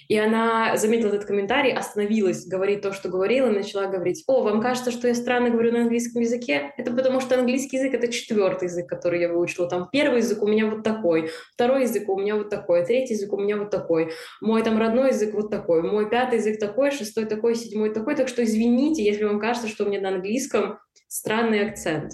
И 0.09 0.19
она 0.19 0.77
заметила 0.77 1.15
этот 1.15 1.25
комментарий, 1.25 1.73
остановилась, 1.73 2.47
говорит 2.47 2.83
то, 2.83 2.93
что 2.93 3.09
говорила, 3.09 3.49
начала 3.49 3.87
говорить, 3.87 4.23
о, 4.27 4.43
вам 4.43 4.61
кажется, 4.61 4.91
что 4.91 5.09
я 5.09 5.15
странно 5.15 5.49
говорю 5.49 5.73
на 5.73 5.81
английском 5.83 6.21
языке? 6.21 6.75
Это 6.77 6.93
потому 6.93 7.21
что 7.21 7.39
английский 7.39 7.79
язык— 7.79 7.95
это 7.95 8.09
четвертый 8.09 8.67
язык, 8.67 8.87
который 8.87 9.21
я 9.21 9.33
выучила. 9.33 9.67
Там 9.67 9.89
первый 9.91 10.19
язык 10.19 10.43
у 10.43 10.47
меня 10.47 10.67
вот 10.67 10.83
такой, 10.83 11.31
второй 11.55 11.83
язык 11.83 12.07
у 12.07 12.19
меня 12.19 12.37
вот 12.37 12.51
такой, 12.51 12.85
третий 12.85 13.15
язык 13.15 13.33
у 13.33 13.39
меня 13.39 13.57
вот 13.57 13.71
такой, 13.71 14.13
мой 14.43 14.63
там 14.63 14.79
родной 14.79 15.09
язык 15.09 15.33
вот 15.33 15.51
такой, 15.51 15.83
мой 15.83 16.11
пятый 16.11 16.39
язык 16.39 16.61
такой, 16.61 16.91
шестой 16.91 17.25
такой, 17.25 17.55
седьмой 17.55 17.95
такой, 17.95 18.15
так 18.15 18.29
что 18.29 18.45
извини, 18.45 18.90
извините, 18.91 19.05
если 19.05 19.25
вам 19.25 19.41
кажется, 19.41 19.69
что 19.69 19.85
у 19.85 19.89
меня 19.89 20.01
на 20.01 20.11
английском 20.11 20.79
странный 21.09 21.67
акцент. 21.67 22.13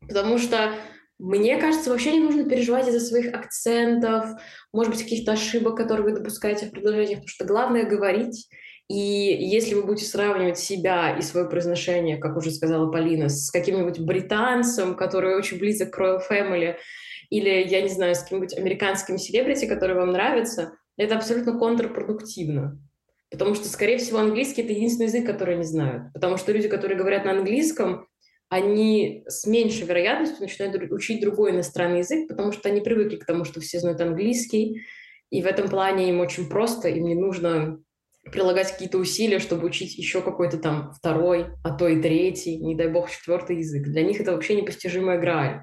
Потому 0.00 0.38
что 0.38 0.74
мне 1.18 1.58
кажется, 1.58 1.90
вообще 1.90 2.12
не 2.12 2.20
нужно 2.20 2.48
переживать 2.48 2.88
из-за 2.88 3.00
своих 3.00 3.34
акцентов, 3.34 4.30
может 4.72 4.92
быть, 4.92 5.02
каких-то 5.02 5.32
ошибок, 5.32 5.76
которые 5.76 6.04
вы 6.04 6.18
допускаете 6.18 6.66
в 6.66 6.70
предложениях, 6.70 7.20
потому 7.20 7.28
что 7.28 7.44
главное 7.44 7.84
говорить. 7.84 8.48
И 8.88 8.96
если 8.96 9.74
вы 9.74 9.84
будете 9.84 10.06
сравнивать 10.06 10.58
себя 10.58 11.16
и 11.16 11.22
свое 11.22 11.48
произношение, 11.48 12.16
как 12.16 12.36
уже 12.36 12.50
сказала 12.50 12.90
Полина, 12.90 13.28
с 13.28 13.50
каким-нибудь 13.50 14.00
британцем, 14.00 14.96
который 14.96 15.36
очень 15.36 15.58
близок 15.58 15.92
к 15.92 16.00
Royal 16.00 16.20
Family, 16.28 16.76
или, 17.28 17.68
я 17.68 17.82
не 17.82 17.88
знаю, 17.88 18.16
с 18.16 18.22
каким-нибудь 18.22 18.56
американским 18.56 19.16
селебрити, 19.16 19.66
который 19.66 19.94
вам 19.94 20.10
нравится, 20.10 20.72
это 20.96 21.16
абсолютно 21.16 21.56
контрпродуктивно. 21.56 22.80
Потому 23.30 23.54
что, 23.54 23.68
скорее 23.68 23.98
всего, 23.98 24.18
английский— 24.18 24.62
это 24.62 24.72
единственный 24.72 25.06
язык, 25.06 25.24
который 25.24 25.54
они 25.54 25.64
знают. 25.64 26.12
Потому 26.12 26.36
что 26.36 26.52
люди, 26.52 26.68
которые 26.68 26.98
говорят 26.98 27.24
на 27.24 27.32
английском, 27.32 28.06
они 28.48 29.22
с 29.28 29.46
меньшей 29.46 29.86
вероятностью 29.86 30.40
начинают 30.40 30.76
учить 30.90 31.22
другой 31.22 31.52
иностранный 31.52 31.98
язык, 31.98 32.28
потому 32.28 32.50
что 32.50 32.68
они 32.68 32.80
привыкли 32.80 33.16
к 33.16 33.24
тому, 33.24 33.44
что 33.44 33.60
все 33.60 33.78
знают 33.78 34.00
английский, 34.00 34.82
и 35.30 35.42
в 35.42 35.46
этом 35.46 35.68
плане 35.68 36.08
им 36.08 36.18
очень 36.18 36.48
просто, 36.48 36.88
им 36.88 37.04
не 37.04 37.14
нужно 37.14 37.78
прилагать 38.24 38.72
какие-то 38.72 38.98
усилия, 38.98 39.38
чтобы 39.38 39.66
учить 39.66 39.96
еще 39.96 40.20
какой-то 40.20 40.58
там 40.58 40.92
второй, 40.92 41.46
а 41.62 41.70
то 41.70 41.86
и 41.88 42.02
третий, 42.02 42.58
не 42.58 42.74
дай 42.74 42.88
бог, 42.88 43.08
четвертый 43.08 43.58
язык. 43.58 43.84
Для 43.84 44.02
них 44.02 44.20
это 44.20 44.32
вообще 44.32 44.56
непостижимая 44.56 45.18
грань. 45.18 45.60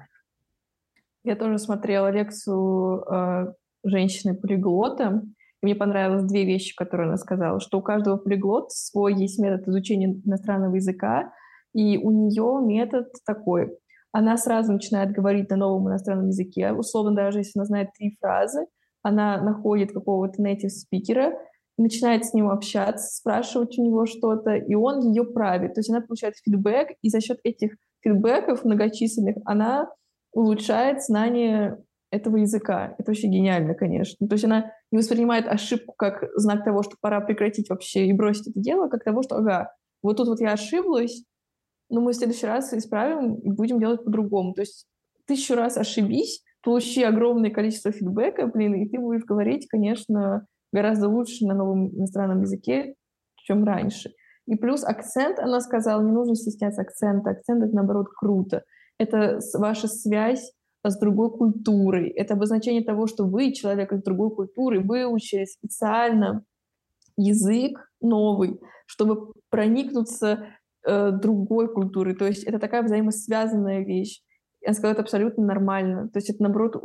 Я 1.24 1.36
тоже 1.36 1.58
смотрела 1.58 2.10
лекцию 2.10 3.04
э, 3.04 3.52
женщины-полиглота, 3.84 5.22
мне 5.62 5.74
понравилось 5.74 6.24
две 6.24 6.44
вещи, 6.44 6.74
которые 6.74 7.08
она 7.08 7.16
сказала, 7.16 7.60
что 7.60 7.78
у 7.78 7.82
каждого 7.82 8.16
полиглота 8.16 8.68
свой 8.70 9.14
есть 9.14 9.38
метод 9.38 9.66
изучения 9.68 10.20
иностранного 10.24 10.76
языка, 10.76 11.32
и 11.74 11.98
у 11.98 12.10
нее 12.10 12.60
метод 12.64 13.08
такой. 13.26 13.76
Она 14.12 14.36
сразу 14.36 14.72
начинает 14.72 15.12
говорить 15.12 15.50
на 15.50 15.56
новом 15.56 15.88
иностранном 15.88 16.28
языке, 16.28 16.72
условно 16.72 17.14
даже 17.14 17.38
если 17.38 17.58
она 17.58 17.66
знает 17.66 17.90
три 17.96 18.16
фразы, 18.20 18.66
она 19.02 19.40
находит 19.40 19.92
какого-то 19.92 20.42
native 20.42 20.68
спикера, 20.70 21.32
начинает 21.76 22.24
с 22.24 22.34
ним 22.34 22.50
общаться, 22.50 23.14
спрашивать 23.14 23.78
у 23.78 23.84
него 23.84 24.06
что-то, 24.06 24.54
и 24.54 24.74
он 24.74 25.00
ее 25.00 25.24
правит. 25.24 25.74
То 25.74 25.80
есть 25.80 25.90
она 25.90 26.00
получает 26.00 26.34
фидбэк, 26.44 26.96
и 27.02 27.08
за 27.08 27.20
счет 27.20 27.38
этих 27.44 27.76
фидбэков 28.00 28.64
многочисленных 28.64 29.36
она 29.44 29.88
улучшает 30.32 31.02
знание 31.02 31.78
этого 32.10 32.36
языка. 32.36 32.94
Это 32.98 33.10
вообще 33.10 33.28
гениально, 33.28 33.74
конечно. 33.74 34.26
То 34.26 34.34
есть 34.34 34.44
она 34.44 34.72
не 34.90 34.98
воспринимает 34.98 35.46
ошибку 35.46 35.94
как 35.96 36.24
знак 36.36 36.64
того, 36.64 36.82
что 36.82 36.96
пора 37.00 37.20
прекратить 37.20 37.68
вообще 37.68 38.06
и 38.06 38.12
бросить 38.12 38.48
это 38.48 38.60
дело, 38.60 38.88
как 38.88 39.04
того, 39.04 39.22
что, 39.22 39.36
ага, 39.36 39.72
вот 40.02 40.16
тут 40.16 40.28
вот 40.28 40.40
я 40.40 40.52
ошиблась, 40.52 41.24
но 41.90 42.00
мы 42.00 42.12
в 42.12 42.16
следующий 42.16 42.46
раз 42.46 42.72
исправим 42.72 43.34
и 43.36 43.50
будем 43.50 43.78
делать 43.78 44.04
по-другому. 44.04 44.54
То 44.54 44.62
есть 44.62 44.86
тысячу 45.26 45.54
раз 45.54 45.76
ошибись, 45.76 46.42
получи 46.62 47.02
огромное 47.02 47.50
количество 47.50 47.92
фидбэка, 47.92 48.46
блин, 48.46 48.74
и 48.74 48.88
ты 48.88 48.98
будешь 48.98 49.24
говорить, 49.24 49.66
конечно, 49.68 50.46
гораздо 50.72 51.08
лучше 51.08 51.46
на 51.46 51.54
новом 51.54 51.88
иностранном 51.94 52.42
языке, 52.42 52.94
чем 53.36 53.64
раньше. 53.64 54.10
И 54.46 54.56
плюс 54.56 54.82
акцент, 54.84 55.38
она 55.38 55.60
сказала, 55.60 56.02
не 56.02 56.12
нужно 56.12 56.34
стесняться 56.34 56.80
акцента. 56.80 57.30
Акцент— 57.30 57.62
это, 57.64 57.74
наоборот, 57.74 58.06
круто. 58.16 58.64
Это 58.98 59.40
ваша 59.54 59.88
связь 59.88 60.52
с 60.90 60.98
другой 60.98 61.30
культурой. 61.30 62.08
Это 62.08 62.34
обозначение 62.34 62.84
того, 62.84 63.06
что 63.06 63.24
вы, 63.24 63.52
человек 63.52 63.92
из 63.92 64.02
другой 64.02 64.30
культуры, 64.34 64.80
выучили 64.80 65.44
специально 65.44 66.44
язык 67.16 67.90
новый, 68.00 68.60
чтобы 68.86 69.32
проникнуться 69.50 70.46
э, 70.86 71.10
другой 71.10 71.72
культурой. 71.72 72.14
То 72.14 72.26
есть 72.26 72.44
это 72.44 72.58
такая 72.58 72.82
взаимосвязанная 72.82 73.84
вещь. 73.84 74.22
Я 74.60 74.72
сказала, 74.72 74.92
это 74.92 75.02
абсолютно 75.02 75.44
нормально. 75.44 76.08
То 76.08 76.18
есть 76.18 76.30
это, 76.30 76.42
наоборот, 76.42 76.76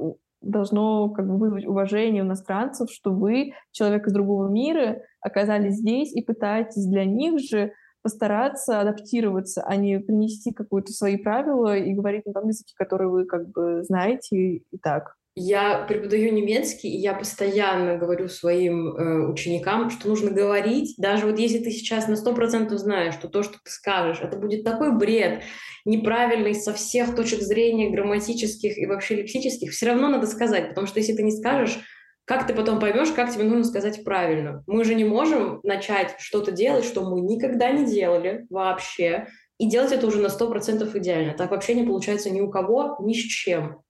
должно 0.41 1.10
как 1.10 1.27
бы 1.27 1.38
вызвать 1.38 1.65
уважение 1.65 2.24
у 2.24 2.25
иностранцев, 2.25 2.89
что 2.91 3.12
вы, 3.12 3.53
человек 3.72 4.07
из 4.07 4.13
другого 4.13 4.50
мира, 4.50 5.01
оказались 5.22 5.75
здесь 5.75 6.13
и 6.13 6.24
пытаетесь 6.24 6.86
для 6.86 7.05
них 7.05 7.39
же 7.39 7.72
постараться 8.03 8.81
адаптироваться, 8.81 9.63
а 9.65 9.75
не 9.75 10.00
принести 10.00 10.51
какие-то 10.51 10.91
свои 10.91 11.17
правила 11.17 11.75
и 11.75 11.93
говорить 11.93 12.25
на 12.25 12.33
том 12.33 12.50
языке, 12.50 12.74
который 12.77 13.07
вы 13.07 13.25
как 13.25 13.50
бы 13.50 13.83
знаете 13.83 14.38
и 14.38 14.77
так. 14.81 15.15
Я 15.36 15.79
преподаю 15.88 16.31
немецкий, 16.31 16.89
и 16.89 17.00
я 17.00 17.15
постоянно 17.15 17.98
говорю 17.98 18.27
своим 18.27 18.89
э, 18.89 19.31
ученикам, 19.31 19.89
что 19.89 20.07
нужно 20.07 20.29
говорить, 20.29 20.93
даже 21.00 21.25
вот 21.25 21.39
если 21.39 21.57
ты 21.57 21.72
сейчас 21.72 22.07
на 22.07 22.15
сто 22.15 22.36
процентов 22.36 22.77
знаешь, 22.77 23.15
что 23.15 23.27
то, 23.27 23.41
что 23.41 23.53
ты 23.53 23.72
скажешь, 23.72 24.19
это 24.22 24.38
будет 24.38 24.63
такой 24.63 24.95
бред, 24.95 25.41
неправильный 25.86 26.53
со 26.53 26.72
всех 26.72 27.15
точек 27.15 27.41
зрения 27.41 27.89
грамматических 27.89 28.77
и 28.77 28.86
вообще 28.86 29.15
лексических, 29.15 29.72
все 29.72 29.88
равно 29.88 30.07
надо 30.07 30.27
сказать, 30.27 30.69
потому 30.69 30.86
что 30.86 31.00
если 31.00 31.13
ты 31.13 31.24
не 31.24 31.31
скажешь, 31.31 31.79
как 32.25 32.48
ты 32.48 32.53
потом 32.53 32.80
поймешь, 32.80 33.12
как 33.12 33.32
тебе 33.32 33.44
нужно 33.44 33.63
сказать 33.65 34.03
правильно? 34.03 34.63
Мы 34.65 34.86
же 34.86 34.96
не 34.96 35.03
можем 35.03 35.60
начать 35.63 36.15
что-то 36.20 36.51
делать, 36.51 36.86
что 36.86 37.01
мы 37.01 37.20
никогда 37.20 37.72
не 37.72 37.86
делали 37.86 38.46
вообще, 38.50 39.27
и 39.58 39.70
делать 39.70 39.92
это 39.92 40.08
уже 40.08 40.20
на 40.20 40.27
100% 40.27 40.98
идеально. 40.98 41.34
Так 41.34 41.51
вообще 41.51 41.74
не 41.74 41.86
получается 41.86 42.30
ни 42.30 42.42
у 42.42 42.50
кого, 42.50 42.98
ни 43.01 43.13
с 43.13 43.18
чем. 43.18 43.82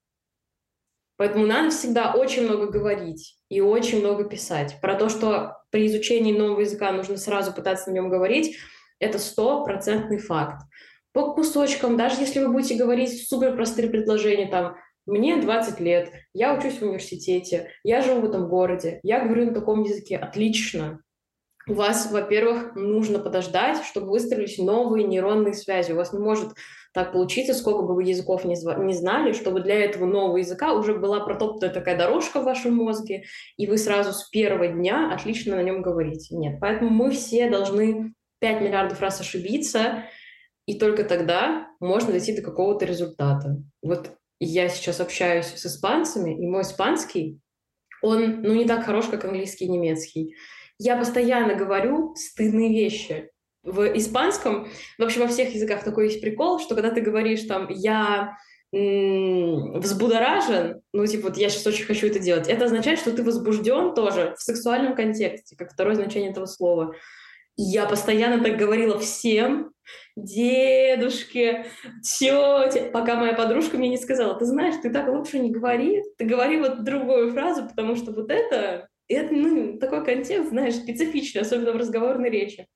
Поэтому 1.18 1.46
надо 1.46 1.70
всегда 1.70 2.14
очень 2.14 2.44
много 2.44 2.68
говорить 2.68 3.38
и 3.50 3.62
очень 3.62 4.00
много 4.00 4.24
писать. 4.24 4.80
Про 4.82 4.96
то, 4.96 5.10
что 5.10 5.58
при 5.70 5.88
изучении 5.88 6.36
нового 6.36 6.62
языка 6.62 6.92
нужно 6.92 7.18
сразу 7.18 7.54
пытаться 7.54 7.90
на 7.90 7.96
нем 7.96 8.10
говорить, 8.10 8.58
это 9.00 9.20
стопроцентный 9.20 10.18
факт. 10.18 10.64
По 11.12 11.34
кусочкам, 11.34 11.96
даже 11.96 12.20
если 12.20 12.44
вы 12.44 12.52
будете 12.52 12.76
говорить 12.76 13.28
супер 13.28 13.56
простые 13.56 13.90
предложения, 13.90 14.48
там, 14.50 14.76
мне 15.06 15.42
20 15.42 15.80
лет, 15.80 16.12
я 16.34 16.54
учусь 16.56 16.80
в 16.80 16.84
университете, 16.84 17.72
я 17.84 18.02
живу 18.02 18.22
в 18.22 18.30
этом 18.30 18.48
городе, 18.48 19.00
я 19.04 19.26
говорю 19.26 19.48
на 19.48 19.54
таком 19.54 19.84
языке. 19.84 20.18
Отлично. 20.18 21.02
У 21.68 21.74
вас, 21.74 22.12
во-первых, 22.12 22.76
нужно 22.76 23.20
подождать, 23.20 23.84
чтобы 23.86 24.10
выстроились 24.10 24.58
новые 24.58 25.06
нейронные 25.06 25.54
связи. 25.54 25.94
У 25.94 25.96
вас 25.96 26.12
не 26.12 26.20
может 26.20 26.50
так 26.94 27.14
получиться, 27.14 27.54
сколько 27.54 27.84
бы 27.84 27.96
вы 27.96 28.04
языков 28.04 28.44
не, 28.44 28.56
не 28.86 28.94
знали, 28.94 29.32
чтобы 29.32 29.62
для 29.62 29.84
этого 29.84 30.06
нового 30.06 30.38
языка 30.38 30.74
уже 30.74 30.94
была 30.94 31.22
протоптана 31.22 31.74
такая 31.74 31.98
дорожка 31.98 32.42
в 32.42 32.46
вашем 32.46 32.76
мозге, 32.76 33.24
и 33.58 33.66
вы 33.66 33.78
сразу 33.78 34.12
с 34.12 34.30
первого 34.30 34.68
дня 34.68 35.12
отлично 35.14 35.56
на 35.56 35.64
нем 35.64 35.82
говорите. 35.82 36.36
Нет, 36.36 36.60
поэтому 36.60 36.90
мы 36.92 37.12
все 37.12 37.50
должны 37.50 38.14
5 38.40 38.62
миллиардов 38.62 39.02
раз 39.02 39.22
ошибиться, 39.22 40.04
и 40.66 40.78
только 40.78 41.04
тогда 41.04 41.68
можно 41.80 42.12
дойти 42.12 42.36
до 42.36 42.42
какого-то 42.42 42.86
результата. 42.86 43.58
Вот 43.82 44.12
я 44.40 44.70
сейчас 44.70 45.00
общаюсь 45.00 45.48
с 45.48 45.66
испанцами, 45.66 46.32
и 46.32 46.48
мой 46.48 46.64
испанский, 46.64 47.40
он, 48.02 48.42
ну, 48.42 48.54
не 48.54 48.66
так 48.66 48.86
хорош, 48.86 49.08
как 49.08 49.26
английский 49.26 49.66
и 49.66 49.70
немецкий. 49.70 50.36
Я 50.78 50.98
постоянно 50.98 51.56
говорю 51.56 52.16
стыдные 52.16 52.70
вещи. 52.70 53.30
В 53.64 53.98
испанском, 53.98 54.68
вообще 54.98 55.22
во 55.22 55.28
всех 55.28 55.54
языках 55.54 55.86
такой 55.86 56.10
есть 56.10 56.20
прикол, 56.20 56.60
что 56.60 56.76
когда 56.76 56.92
ты 56.92 57.00
говоришь 57.00 57.44
там 57.44 57.70
«я 57.70 58.36
взбудоражен, 58.74 60.82
ну, 60.94 61.06
типа, 61.06 61.28
вот 61.28 61.38
я 61.38 61.50
сейчас 61.50 61.68
очень 61.68 61.86
хочу 61.86 62.08
это 62.08 62.18
делать, 62.18 62.48
это 62.48 62.66
означает, 62.66 63.00
что 63.00 63.12
ты 63.12 63.22
возбужден 63.22 63.94
тоже 63.94 64.34
в 64.38 64.42
сексуальном 64.42 64.96
контексте, 64.96 65.56
как 65.56 65.72
второе 65.72 65.94
значение 65.94 66.32
этого 66.32 66.48
слова. 66.48 66.96
Я 67.56 67.86
постоянно 67.86 68.44
так 68.44 68.58
говорила 68.58 68.98
всем, 69.00 69.74
дедушке, 70.16 71.66
тете, 72.04 72.90
пока 72.92 73.16
моя 73.16 73.34
подружка 73.34 73.78
мне 73.78 73.90
не 73.90 73.98
сказала, 73.98 74.36
ты 74.36 74.46
знаешь, 74.46 74.76
ты 74.82 74.92
так 74.92 75.08
лучше 75.08 75.40
не 75.40 75.52
говори, 75.52 76.04
ты 76.18 76.26
говори 76.26 76.58
вот 76.58 76.84
другую 76.84 77.32
фразу, 77.32 77.68
потому 77.68 77.96
что 77.96 78.12
вот 78.12 78.32
это, 78.32 78.88
это 79.08 79.34
ну, 79.34 79.80
такой 79.80 80.06
контекст, 80.06 80.50
знаешь, 80.50 80.76
специфичный, 80.76 81.42
особенно 81.42 81.74
в 81.74 81.78
разговорной 81.78 82.30
речи. 82.30 82.68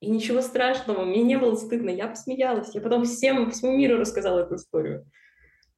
И 0.00 0.10
ничего 0.10 0.42
страшного, 0.42 1.04
мне 1.04 1.22
не 1.22 1.38
было 1.38 1.54
стыдно, 1.54 1.90
я 1.90 2.08
посмеялась, 2.08 2.74
я 2.74 2.80
потом 2.80 3.04
всем, 3.04 3.50
всему 3.50 3.76
миру 3.76 3.96
рассказала 3.96 4.40
эту 4.40 4.56
историю. 4.56 5.06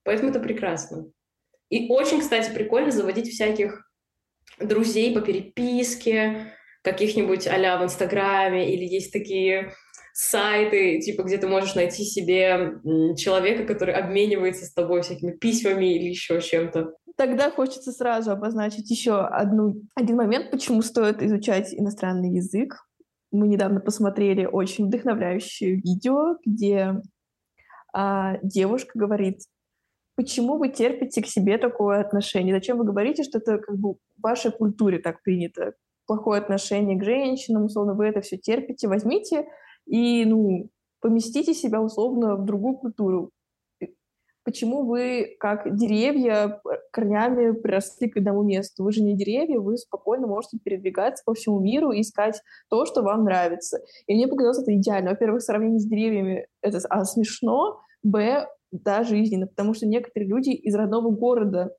Поэтому 0.02 0.30
это 0.30 0.40
прекрасно. 0.40 1.06
И 1.70 1.88
очень, 1.88 2.20
кстати, 2.20 2.52
прикольно 2.52 2.90
заводить 2.90 3.28
всяких 3.28 3.88
друзей 4.58 5.14
по 5.14 5.20
переписке, 5.20 6.52
каких-нибудь 6.82 7.46
а 7.46 7.78
в 7.78 7.84
Инстаграме, 7.84 8.72
или 8.74 8.84
есть 8.84 9.12
такие 9.12 9.72
сайты, 10.14 11.00
типа, 11.00 11.22
где 11.22 11.38
ты 11.38 11.46
можешь 11.46 11.74
найти 11.74 12.02
себе 12.04 12.80
человека, 13.16 13.64
который 13.64 13.94
обменивается 13.94 14.64
с 14.64 14.72
тобой 14.72 15.02
всякими 15.02 15.32
письмами 15.32 15.94
или 15.94 16.08
еще 16.08 16.40
чем-то. 16.40 16.94
Тогда 17.16 17.50
хочется 17.50 17.92
сразу 17.92 18.30
обозначить 18.30 18.90
еще 18.90 19.20
одну, 19.20 19.82
один 19.94 20.16
момент, 20.16 20.50
почему 20.50 20.82
стоит 20.82 21.22
изучать 21.22 21.74
иностранный 21.74 22.34
язык. 22.34 22.76
Мы 23.30 23.48
недавно 23.48 23.80
посмотрели 23.80 24.44
очень 24.44 24.86
вдохновляющее 24.86 25.76
видео, 25.76 26.36
где 26.44 26.94
а, 27.92 28.38
девушка 28.42 28.98
говорит, 28.98 29.40
почему 30.16 30.58
вы 30.58 30.68
терпите 30.68 31.22
к 31.22 31.26
себе 31.26 31.58
такое 31.58 32.00
отношение? 32.00 32.54
Зачем 32.54 32.78
вы 32.78 32.84
говорите, 32.84 33.22
что 33.22 33.38
это 33.38 33.58
как 33.58 33.76
бы 33.78 33.94
в 33.94 33.98
вашей 34.20 34.50
культуре 34.50 34.98
так 34.98 35.22
принято? 35.22 35.74
Плохое 36.08 36.40
отношение 36.40 36.98
к 36.98 37.04
женщинам, 37.04 37.66
условно, 37.66 37.94
вы 37.94 38.06
это 38.06 38.22
все 38.22 38.38
терпите, 38.38 38.88
возьмите 38.88 39.46
и, 39.86 40.24
ну, 40.24 40.70
поместите 41.00 41.54
себя, 41.54 41.80
условно, 41.80 42.34
в 42.34 42.44
другую 42.44 42.78
культуру. 42.78 43.30
Почему 44.42 44.86
вы, 44.86 45.36
как 45.38 45.76
деревья, 45.76 46.62
корнями 46.90 47.52
приросли 47.52 48.08
к 48.08 48.16
одному 48.16 48.42
месту? 48.42 48.82
Вы 48.82 48.92
же 48.92 49.02
не 49.02 49.14
деревья, 49.14 49.60
вы 49.60 49.76
спокойно 49.76 50.26
можете 50.26 50.58
передвигаться 50.58 51.22
по 51.26 51.34
всему 51.34 51.60
миру 51.60 51.92
и 51.92 52.00
искать 52.00 52.40
то, 52.70 52.86
что 52.86 53.02
вам 53.02 53.24
нравится. 53.24 53.80
И 54.06 54.14
мне 54.14 54.26
показалось 54.26 54.62
это 54.62 54.74
идеально. 54.74 55.10
Во-первых, 55.10 55.42
сравнение 55.42 55.78
с 55.78 55.84
деревьями 55.84 56.46
это 56.62 56.78
а, 56.88 57.04
смешно, 57.04 57.82
б, 58.02 58.48
да, 58.72 59.04
жизненно, 59.04 59.46
потому 59.46 59.74
что 59.74 59.86
некоторые 59.86 60.30
люди 60.30 60.50
из 60.50 60.74
родного 60.74 61.10
города 61.10 61.76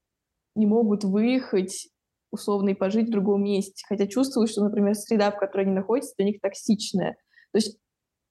не 0.56 0.68
могут 0.68 1.04
выехать 1.04 1.90
условно 2.32 2.70
и 2.70 2.76
пожить 2.76 3.08
в 3.08 3.12
другом 3.12 3.44
месте, 3.44 3.84
хотя 3.88 4.08
чувствуют, 4.08 4.52
что, 4.52 4.64
например, 4.64 4.96
среда, 4.96 5.32
в 5.32 5.38
которой 5.38 5.62
они 5.62 5.74
находятся, 5.74 6.14
для 6.18 6.28
них 6.28 6.42
токсичная. 6.42 7.14
То 7.52 7.58
есть 7.58 7.78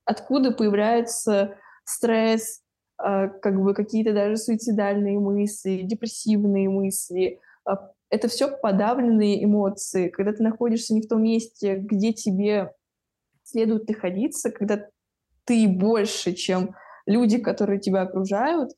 откуда 0.04 0.52
появляется 0.52 1.56
стресс, 1.84 2.62
э, 3.02 3.28
как 3.28 3.60
бы 3.60 3.74
какие-то 3.74 4.12
даже 4.12 4.36
суицидальные 4.36 5.18
мысли, 5.18 5.82
депрессивные 5.82 6.68
мысли. 6.68 7.40
Э, 7.68 7.72
это 8.10 8.28
все 8.28 8.48
подавленные 8.56 9.44
эмоции. 9.44 10.08
Когда 10.08 10.32
ты 10.32 10.42
находишься 10.42 10.94
не 10.94 11.02
в 11.02 11.08
том 11.08 11.22
месте, 11.22 11.76
где 11.76 12.12
тебе 12.12 12.72
следует 13.42 13.88
находиться, 13.88 14.50
когда 14.50 14.86
ты 15.44 15.66
больше, 15.68 16.34
чем 16.34 16.74
люди, 17.06 17.38
которые 17.38 17.80
тебя 17.80 18.02
окружают, 18.02 18.72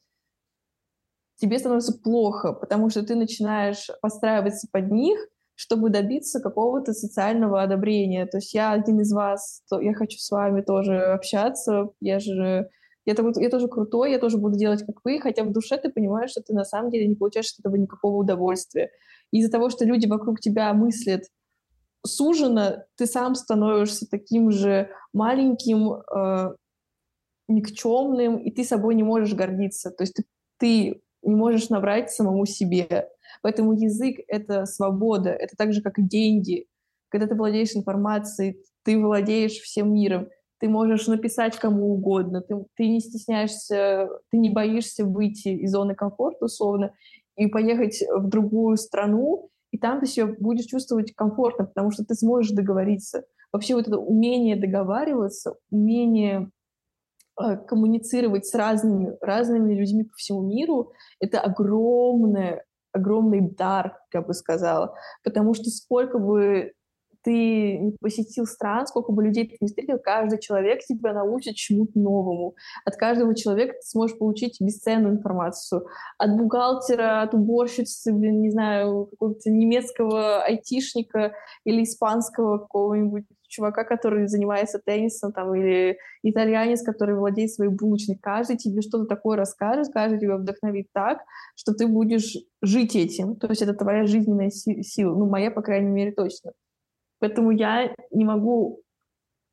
тебе 1.41 1.59
становится 1.59 1.99
плохо, 1.99 2.53
потому 2.53 2.91
что 2.91 3.03
ты 3.03 3.15
начинаешь 3.15 3.89
подстраиваться 4.03 4.69
под 4.71 4.91
них, 4.91 5.19
чтобы 5.55 5.91
добиться 5.91 6.41
какого-то 6.41 6.93
социального 6.93 7.63
одобрения. 7.63 8.27
То 8.27 8.39
есть 8.39 8.55
я 8.55 8.73
один 8.73 9.01
из 9.01 9.13
вас, 9.13 9.63
то 9.69 9.81
я 9.81 9.95
хочу 9.95 10.19
с 10.19 10.31
вами 10.31 10.63
тоже 10.63 10.99
общаться, 10.99 11.89
я 12.01 12.19
же 12.19 12.69
я, 13.07 13.15
я 13.37 13.49
тоже 13.51 13.69
крутой, 13.69 14.13
я 14.13 14.19
тоже 14.19 14.37
буду 14.37 14.59
делать, 14.59 14.85
как 14.85 14.97
вы, 15.05 15.21
хотя 15.21 15.43
в 15.43 15.53
душе 15.53 15.79
ты 15.79 15.91
понимаешь, 15.91 16.31
что 16.31 16.43
ты 16.43 16.53
на 16.53 16.65
самом 16.65 16.91
деле 16.91 17.07
не 17.07 17.15
получаешь 17.15 17.53
от 17.53 17.61
этого 17.61 17.77
никакого 17.77 18.17
удовольствия. 18.17 18.91
из-за 19.33 19.51
того, 19.51 19.71
что 19.71 19.85
люди 19.85 20.07
вокруг 20.07 20.41
тебя 20.41 20.73
мыслят 20.75 21.23
суженно, 22.07 22.85
ты 22.97 23.07
сам 23.07 23.35
становишься 23.35 24.07
таким 24.11 24.51
же 24.51 24.91
маленьким, 25.13 25.93
э, 25.93 26.55
никчемным, 27.49 28.39
и 28.39 28.51
ты 28.51 28.65
собой 28.65 28.95
не 28.95 29.03
можешь 29.03 29.35
гордиться. 29.35 29.91
То 29.91 30.05
есть 30.05 30.15
ты, 30.15 30.25
ты 30.59 31.03
не 31.23 31.35
можешь 31.35 31.69
набрать 31.69 32.11
самому 32.11 32.47
себе. 32.47 33.09
Поэтому 33.43 33.73
язык— 33.73 34.17
это 34.29 34.67
свобода, 34.67 35.31
это 35.31 35.57
так 35.57 35.73
же, 35.73 35.83
как 35.83 35.99
и 35.99 36.03
деньги. 36.03 36.67
Когда 37.09 37.27
ты 37.27 37.35
владеешь 37.35 37.75
информацией, 37.75 38.63
ты 38.85 38.99
владеешь 38.99 39.59
всем 39.59 39.93
миром, 39.93 40.29
ты 40.59 40.69
можешь 40.69 41.07
написать 41.07 41.57
кому 41.57 41.95
угодно, 41.95 42.43
ты, 42.43 42.55
ты 42.77 42.89
не 42.89 43.01
стесняешься, 43.01 44.09
ты 44.31 44.39
не 44.39 44.51
боишься 44.51 45.05
выйти 45.05 45.49
из 45.49 45.73
зоны 45.73 45.95
комфорта, 45.95 46.45
условно, 46.45 46.93
и 47.37 47.47
поехать 47.47 48.03
в 48.15 48.29
другую 48.29 48.77
страну, 48.77 49.51
и 49.71 49.79
там 49.79 50.01
ты 50.01 50.07
себя 50.07 50.27
будешь 50.39 50.67
чувствовать 50.67 51.15
комфортно, 51.15 51.65
потому 51.65 51.91
что 51.91 52.05
ты 52.05 52.15
сможешь 52.15 52.53
договориться. 52.53 53.25
Вообще 53.53 53.75
вот 53.75 53.89
это 53.89 53.99
умение 53.99 54.57
договариваться, 54.57 55.55
умение 55.71 56.51
коммуницировать 57.67 58.47
с 58.47 58.55
разными, 58.55 59.17
разными 59.21 59.75
людьми 59.75 60.05
по 60.05 60.15
всему 60.17 60.43
миру, 60.43 60.93
это 61.21 61.41
огромное, 61.41 62.65
огромный 62.93 63.41
дар, 63.41 63.99
я 64.13 64.23
бы 64.23 64.35
сказала. 64.35 64.95
Потому 65.25 65.55
что 65.55 65.71
сколько 65.71 66.19
бы 66.19 66.73
ты 67.23 67.79
не 67.79 67.93
посетил 68.01 68.47
стран, 68.47 68.87
сколько 68.87 69.13
бы 69.13 69.23
людей 69.23 69.49
ты 69.49 69.57
не 69.61 69.69
встретил, 69.69 69.99
каждый 69.99 70.41
человек 70.41 70.81
тебя 70.81 71.13
научит 71.13 71.55
чему-то 71.55 71.99
новому. 71.99 72.55
От 72.85 72.97
каждого 72.97 73.35
человека 73.35 73.75
ты 73.75 73.87
сможешь 73.87 74.19
получить 74.19 74.57
бесценную 74.61 75.15
информацию. 75.15 75.87
От 76.19 76.37
бухгалтера, 76.37 77.23
от 77.23 77.35
уборщицы, 77.35 78.13
блин, 78.13 78.41
не 78.41 78.51
знаю, 78.51 79.07
какого-то 79.07 79.51
немецкого 79.51 80.43
айтишника 80.43 81.33
или 81.65 81.83
испанского 81.83 82.59
какого-нибудь 82.59 83.25
чувака, 83.51 83.85
который 83.85 84.27
занимается 84.29 84.79
теннисом, 84.79 85.33
там, 85.33 85.55
или 85.55 85.99
итальянец, 86.23 86.83
который 86.83 87.15
владеет 87.15 87.53
своей 87.53 87.71
булочной. 87.71 88.17
Каждый 88.17 88.57
тебе 88.57 88.81
что-то 88.81 89.05
такое 89.05 89.37
расскажет, 89.37 89.93
каждый 89.93 90.21
тебя 90.21 90.37
вдохновит 90.37 90.89
так, 90.93 91.19
что 91.57 91.75
ты 91.75 91.87
будешь 91.87 92.37
жить 92.63 92.97
этим. 92.97 93.37
То 93.37 93.49
есть 93.49 93.63
это 93.63 93.75
твоя 93.75 94.07
жизненная 94.07 94.51
сила. 94.51 95.15
Ну, 95.15 95.27
моя, 95.29 95.51
по 95.51 95.63
крайней 95.63 95.91
мере, 95.91 96.13
точно. 96.13 96.53
Поэтому 97.19 97.51
я 97.51 97.95
не 98.11 98.25
могу 98.25 98.81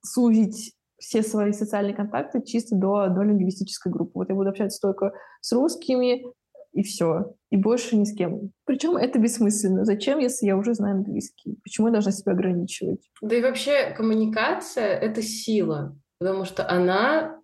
сузить 0.02 0.74
все 0.98 1.22
свои 1.22 1.52
социальные 1.52 1.96
контакты 1.96 2.42
чисто 2.44 2.76
до, 2.76 3.08
до 3.08 3.22
лингвистической 3.24 3.92
группы. 3.92 4.12
Вот 4.16 4.30
я 4.30 4.36
буду 4.36 4.50
общаться 4.50 4.80
только 4.82 5.14
с 5.42 5.52
русскими, 5.52 6.24
и 6.78 6.84
все. 6.84 7.34
И 7.50 7.58
больше 7.58 7.98
ни 7.98 8.04
с 8.04 8.14
кем. 8.14 8.52
Причем 8.66 8.98
это 8.98 9.18
бессмысленно. 9.18 9.84
Зачем, 9.84 10.20
если 10.20 10.46
я 10.46 10.56
уже 10.56 10.76
знаю 10.76 10.98
английский? 10.98 11.58
Почему 11.64 11.88
я 11.88 11.94
должна 11.94 12.12
себя 12.12 12.34
ограничивать? 12.34 13.10
Да 13.20 13.36
и 13.36 13.42
вообще 13.42 13.90
коммуникация— 13.98 14.86
это 15.02 15.24
сила, 15.24 15.98
потому 16.20 16.46
что 16.46 16.70
она, 16.70 17.40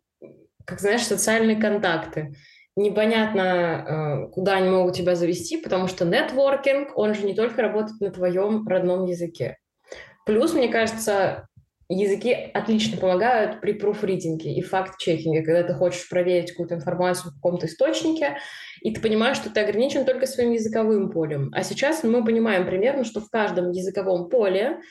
как 0.66 0.80
знаешь, 0.80 1.04
социальные 1.04 1.56
контакты. 1.56 2.36
Непонятно, 2.76 4.28
э, 4.28 4.32
куда 4.32 4.58
они 4.58 4.70
могут 4.70 4.96
тебя 4.96 5.16
завести, 5.16 5.58
потому 5.58 5.88
что 5.88 6.06
нетворкинг, 6.06 6.96
он 6.96 7.16
же 7.16 7.26
не 7.26 7.34
только 7.34 7.64
работает 7.64 8.00
на 8.00 8.12
твоем 8.12 8.68
родном 8.68 9.06
языке. 9.06 9.58
Плюс, 10.28 10.54
мне 10.54 10.68
кажется, 10.68 11.48
языки 11.90 12.32
отлично 12.32 12.98
помогают 12.98 13.62
при 13.62 13.74
пруфридинге 13.74 14.54
и 14.54 14.62
факт-чекинге, 14.62 15.44
когда 15.44 15.64
ты 15.64 15.74
хочешь 15.74 16.08
проверить 16.10 16.52
какую-то 16.52 16.76
информацию 16.76 17.32
в 17.32 17.36
каком-то 17.36 17.66
источнике, 17.66 18.38
и 18.84 18.94
ты 18.94 19.00
понимаешь, 19.00 19.38
что 19.38 19.50
ты 19.50 19.62
ограничен 19.62 20.04
только 20.04 20.28
своим 20.28 20.52
языковым 20.52 21.10
полем. 21.10 21.50
А 21.54 21.64
сейчас 21.64 22.04
мы 22.04 22.24
понимаем 22.24 22.66
примерно, 22.66 23.06
что 23.06 23.22
в 23.22 23.30
каждом 23.30 23.72
языковом 23.72 24.28
поле 24.28 24.82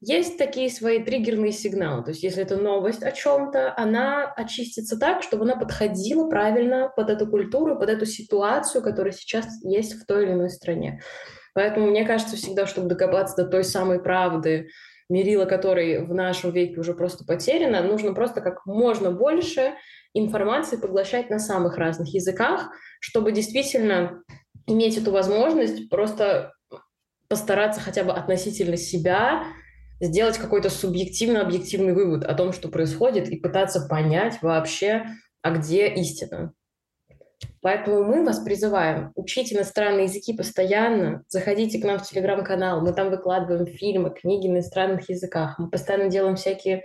есть 0.00 0.36
такие 0.36 0.70
свои 0.70 1.02
триггерные 1.02 1.50
сигналы. 1.50 2.04
То 2.04 2.10
есть 2.10 2.22
если 2.22 2.42
это 2.42 2.58
новость 2.58 3.02
о 3.02 3.10
чем-то, 3.10 3.72
она 3.76 4.30
очистится 4.36 4.98
так, 4.98 5.22
чтобы 5.22 5.44
она 5.44 5.56
подходила 5.56 6.28
правильно 6.28 6.92
под 6.94 7.08
эту 7.08 7.26
культуру, 7.26 7.78
под 7.78 7.88
эту 7.88 8.04
ситуацию, 8.04 8.82
которая 8.82 9.12
сейчас 9.12 9.46
есть 9.64 9.94
в 9.94 10.04
той 10.04 10.24
или 10.24 10.32
иной 10.32 10.50
стране. 10.50 11.00
Поэтому 11.54 11.86
мне 11.86 12.04
кажется 12.04 12.36
всегда, 12.36 12.66
чтобы 12.66 12.88
докопаться 12.88 13.42
до 13.42 13.48
той 13.48 13.64
самой 13.64 14.00
правды, 14.00 14.68
мерила 15.08 15.46
которой 15.46 16.04
в 16.04 16.12
нашем 16.12 16.52
веке 16.52 16.78
уже 16.78 16.92
просто 16.92 17.24
потеряно, 17.24 17.82
нужно 17.82 18.12
просто 18.12 18.42
как 18.42 18.66
можно 18.66 19.10
больше 19.10 19.72
информации 20.14 20.76
поглощать 20.76 21.30
на 21.30 21.38
самых 21.38 21.76
разных 21.76 22.12
языках, 22.14 22.70
чтобы 23.00 23.32
действительно 23.32 24.22
иметь 24.66 24.96
эту 24.96 25.12
возможность 25.12 25.88
просто 25.88 26.52
постараться 27.28 27.80
хотя 27.80 28.04
бы 28.04 28.12
относительно 28.12 28.76
себя 28.76 29.44
сделать 30.00 30.38
какой-то 30.38 30.70
субъективно-объективный 30.70 31.92
вывод 31.92 32.24
о 32.24 32.34
том, 32.34 32.52
что 32.52 32.68
происходит, 32.68 33.28
и 33.28 33.36
пытаться 33.36 33.86
понять 33.88 34.40
вообще, 34.42 35.04
а 35.42 35.50
где 35.50 35.88
истина. 35.88 36.52
Поэтому 37.60 38.04
мы 38.04 38.24
вас 38.24 38.38
призываем 38.40 39.12
учить 39.14 39.52
иностранные 39.52 40.04
языки 40.04 40.36
постоянно. 40.36 41.24
Заходите 41.28 41.80
к 41.80 41.84
нам 41.84 41.98
в 41.98 42.08
телеграм-канал. 42.08 42.80
Мы 42.80 42.92
там 42.92 43.10
выкладываем 43.10 43.66
фильмы, 43.66 44.10
книги 44.10 44.46
на 44.46 44.54
иностранных 44.54 45.08
языках. 45.08 45.58
Мы 45.58 45.68
постоянно 45.68 46.08
делаем 46.08 46.36
всякие 46.36 46.84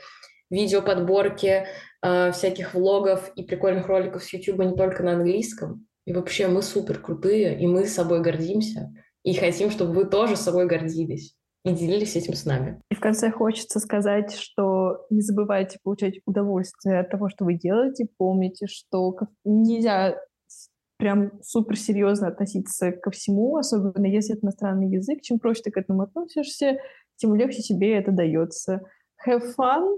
видеоподборки, 0.50 1.68
э, 2.04 2.32
всяких 2.32 2.74
влогов 2.74 3.32
и 3.36 3.44
прикольных 3.44 3.88
роликов 3.88 4.24
с 4.24 4.34
YouTube 4.34 4.60
не 4.60 4.76
только 4.76 5.04
на 5.04 5.14
английском. 5.14 5.88
И 6.06 6.14
вообще 6.14 6.48
мы 6.48 6.62
супер 6.62 7.00
крутые, 7.00 7.60
и 7.60 7.66
мы 7.66 7.86
собой 7.86 8.22
гордимся. 8.22 8.94
И 9.24 9.34
хотим, 9.34 9.72
чтобы 9.72 9.94
вы 9.94 10.06
тоже 10.06 10.36
собой 10.36 10.68
гордились 10.68 11.36
и 11.64 11.72
делились 11.72 12.16
этим 12.16 12.34
с 12.34 12.46
нами. 12.46 12.82
И 12.92 12.96
в 12.96 13.00
конце 13.00 13.32
хочется 13.32 13.80
сказать, 13.80 14.36
что 14.36 15.06
не 15.10 15.22
забывайте 15.22 15.80
получать 15.82 16.20
удовольствие 16.26 17.00
от 17.00 17.10
того, 17.10 17.30
что 17.30 17.46
вы 17.46 17.54
делаете. 17.54 18.08
Помните, 18.18 18.68
что 18.68 19.18
нельзя 19.46 20.20
прям 20.98 21.32
супер 21.42 21.78
серьезно 21.78 22.28
относиться 22.28 22.92
ко 22.92 23.12
всему, 23.12 23.58
особенно 23.58 24.06
если 24.06 24.36
это 24.36 24.46
иностранный 24.46 24.90
язык. 24.90 25.22
Чем 25.22 25.40
проще 25.40 25.64
ты 25.64 25.72
к 25.72 25.78
этому 25.78 26.04
относишься, 26.04 26.78
тем 27.16 27.34
легче 27.36 27.62
тебе 27.62 27.98
это 27.98 28.12
дается. 28.12 28.82
Have 29.26 29.54
fun, 29.58 29.98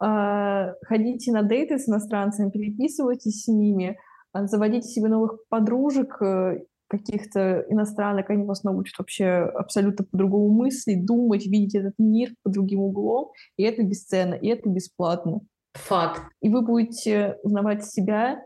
ходите 0.00 1.32
на 1.32 1.42
дейты 1.42 1.78
с 1.78 1.88
иностранцами, 1.88 2.50
переписывайтесь 2.50 3.44
с 3.44 3.48
ними, 3.48 3.98
uh, 4.36 4.46
заводите 4.46 4.88
себе 4.88 5.08
новых 5.08 5.38
подружек, 5.48 6.20
uh, 6.22 6.58
каких-то 6.88 7.64
иностранок, 7.68 8.30
они 8.30 8.44
вас 8.44 8.64
научат 8.64 8.98
вообще 8.98 9.26
абсолютно 9.26 10.04
по-другому 10.04 10.50
мыслить, 10.50 11.04
думать, 11.04 11.46
видеть 11.46 11.74
этот 11.74 11.94
мир 11.98 12.30
под 12.42 12.54
другим 12.54 12.80
углом, 12.80 13.30
и 13.56 13.62
это 13.62 13.82
бесценно, 13.82 14.34
и 14.34 14.48
это 14.48 14.68
бесплатно. 14.68 15.40
Факт. 15.74 16.22
И 16.40 16.48
вы 16.48 16.62
будете 16.62 17.38
узнавать 17.42 17.84
себя 17.84 18.42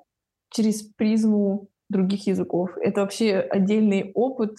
через 0.51 0.83
призму 0.83 1.69
других 1.89 2.27
языков. 2.27 2.71
Это 2.81 3.03
вообще 3.03 3.37
отдельный 3.37 4.11
опыт, 4.15 4.57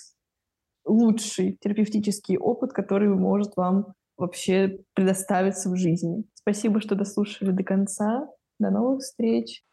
лучший 0.85 1.57
терапевтический 1.59 2.37
опыт, 2.37 2.73
который 2.73 3.09
может 3.09 3.55
вам 3.55 3.93
вообще 4.17 4.79
предоставиться 4.93 5.69
в 5.69 5.75
жизни. 5.75 6.23
Спасибо, 6.33 6.81
что 6.81 6.95
дослушали 6.95 7.51
до 7.51 7.63
конца. 7.63 8.27
До 8.59 8.69
новых 8.69 9.01
встреч! 9.01 9.63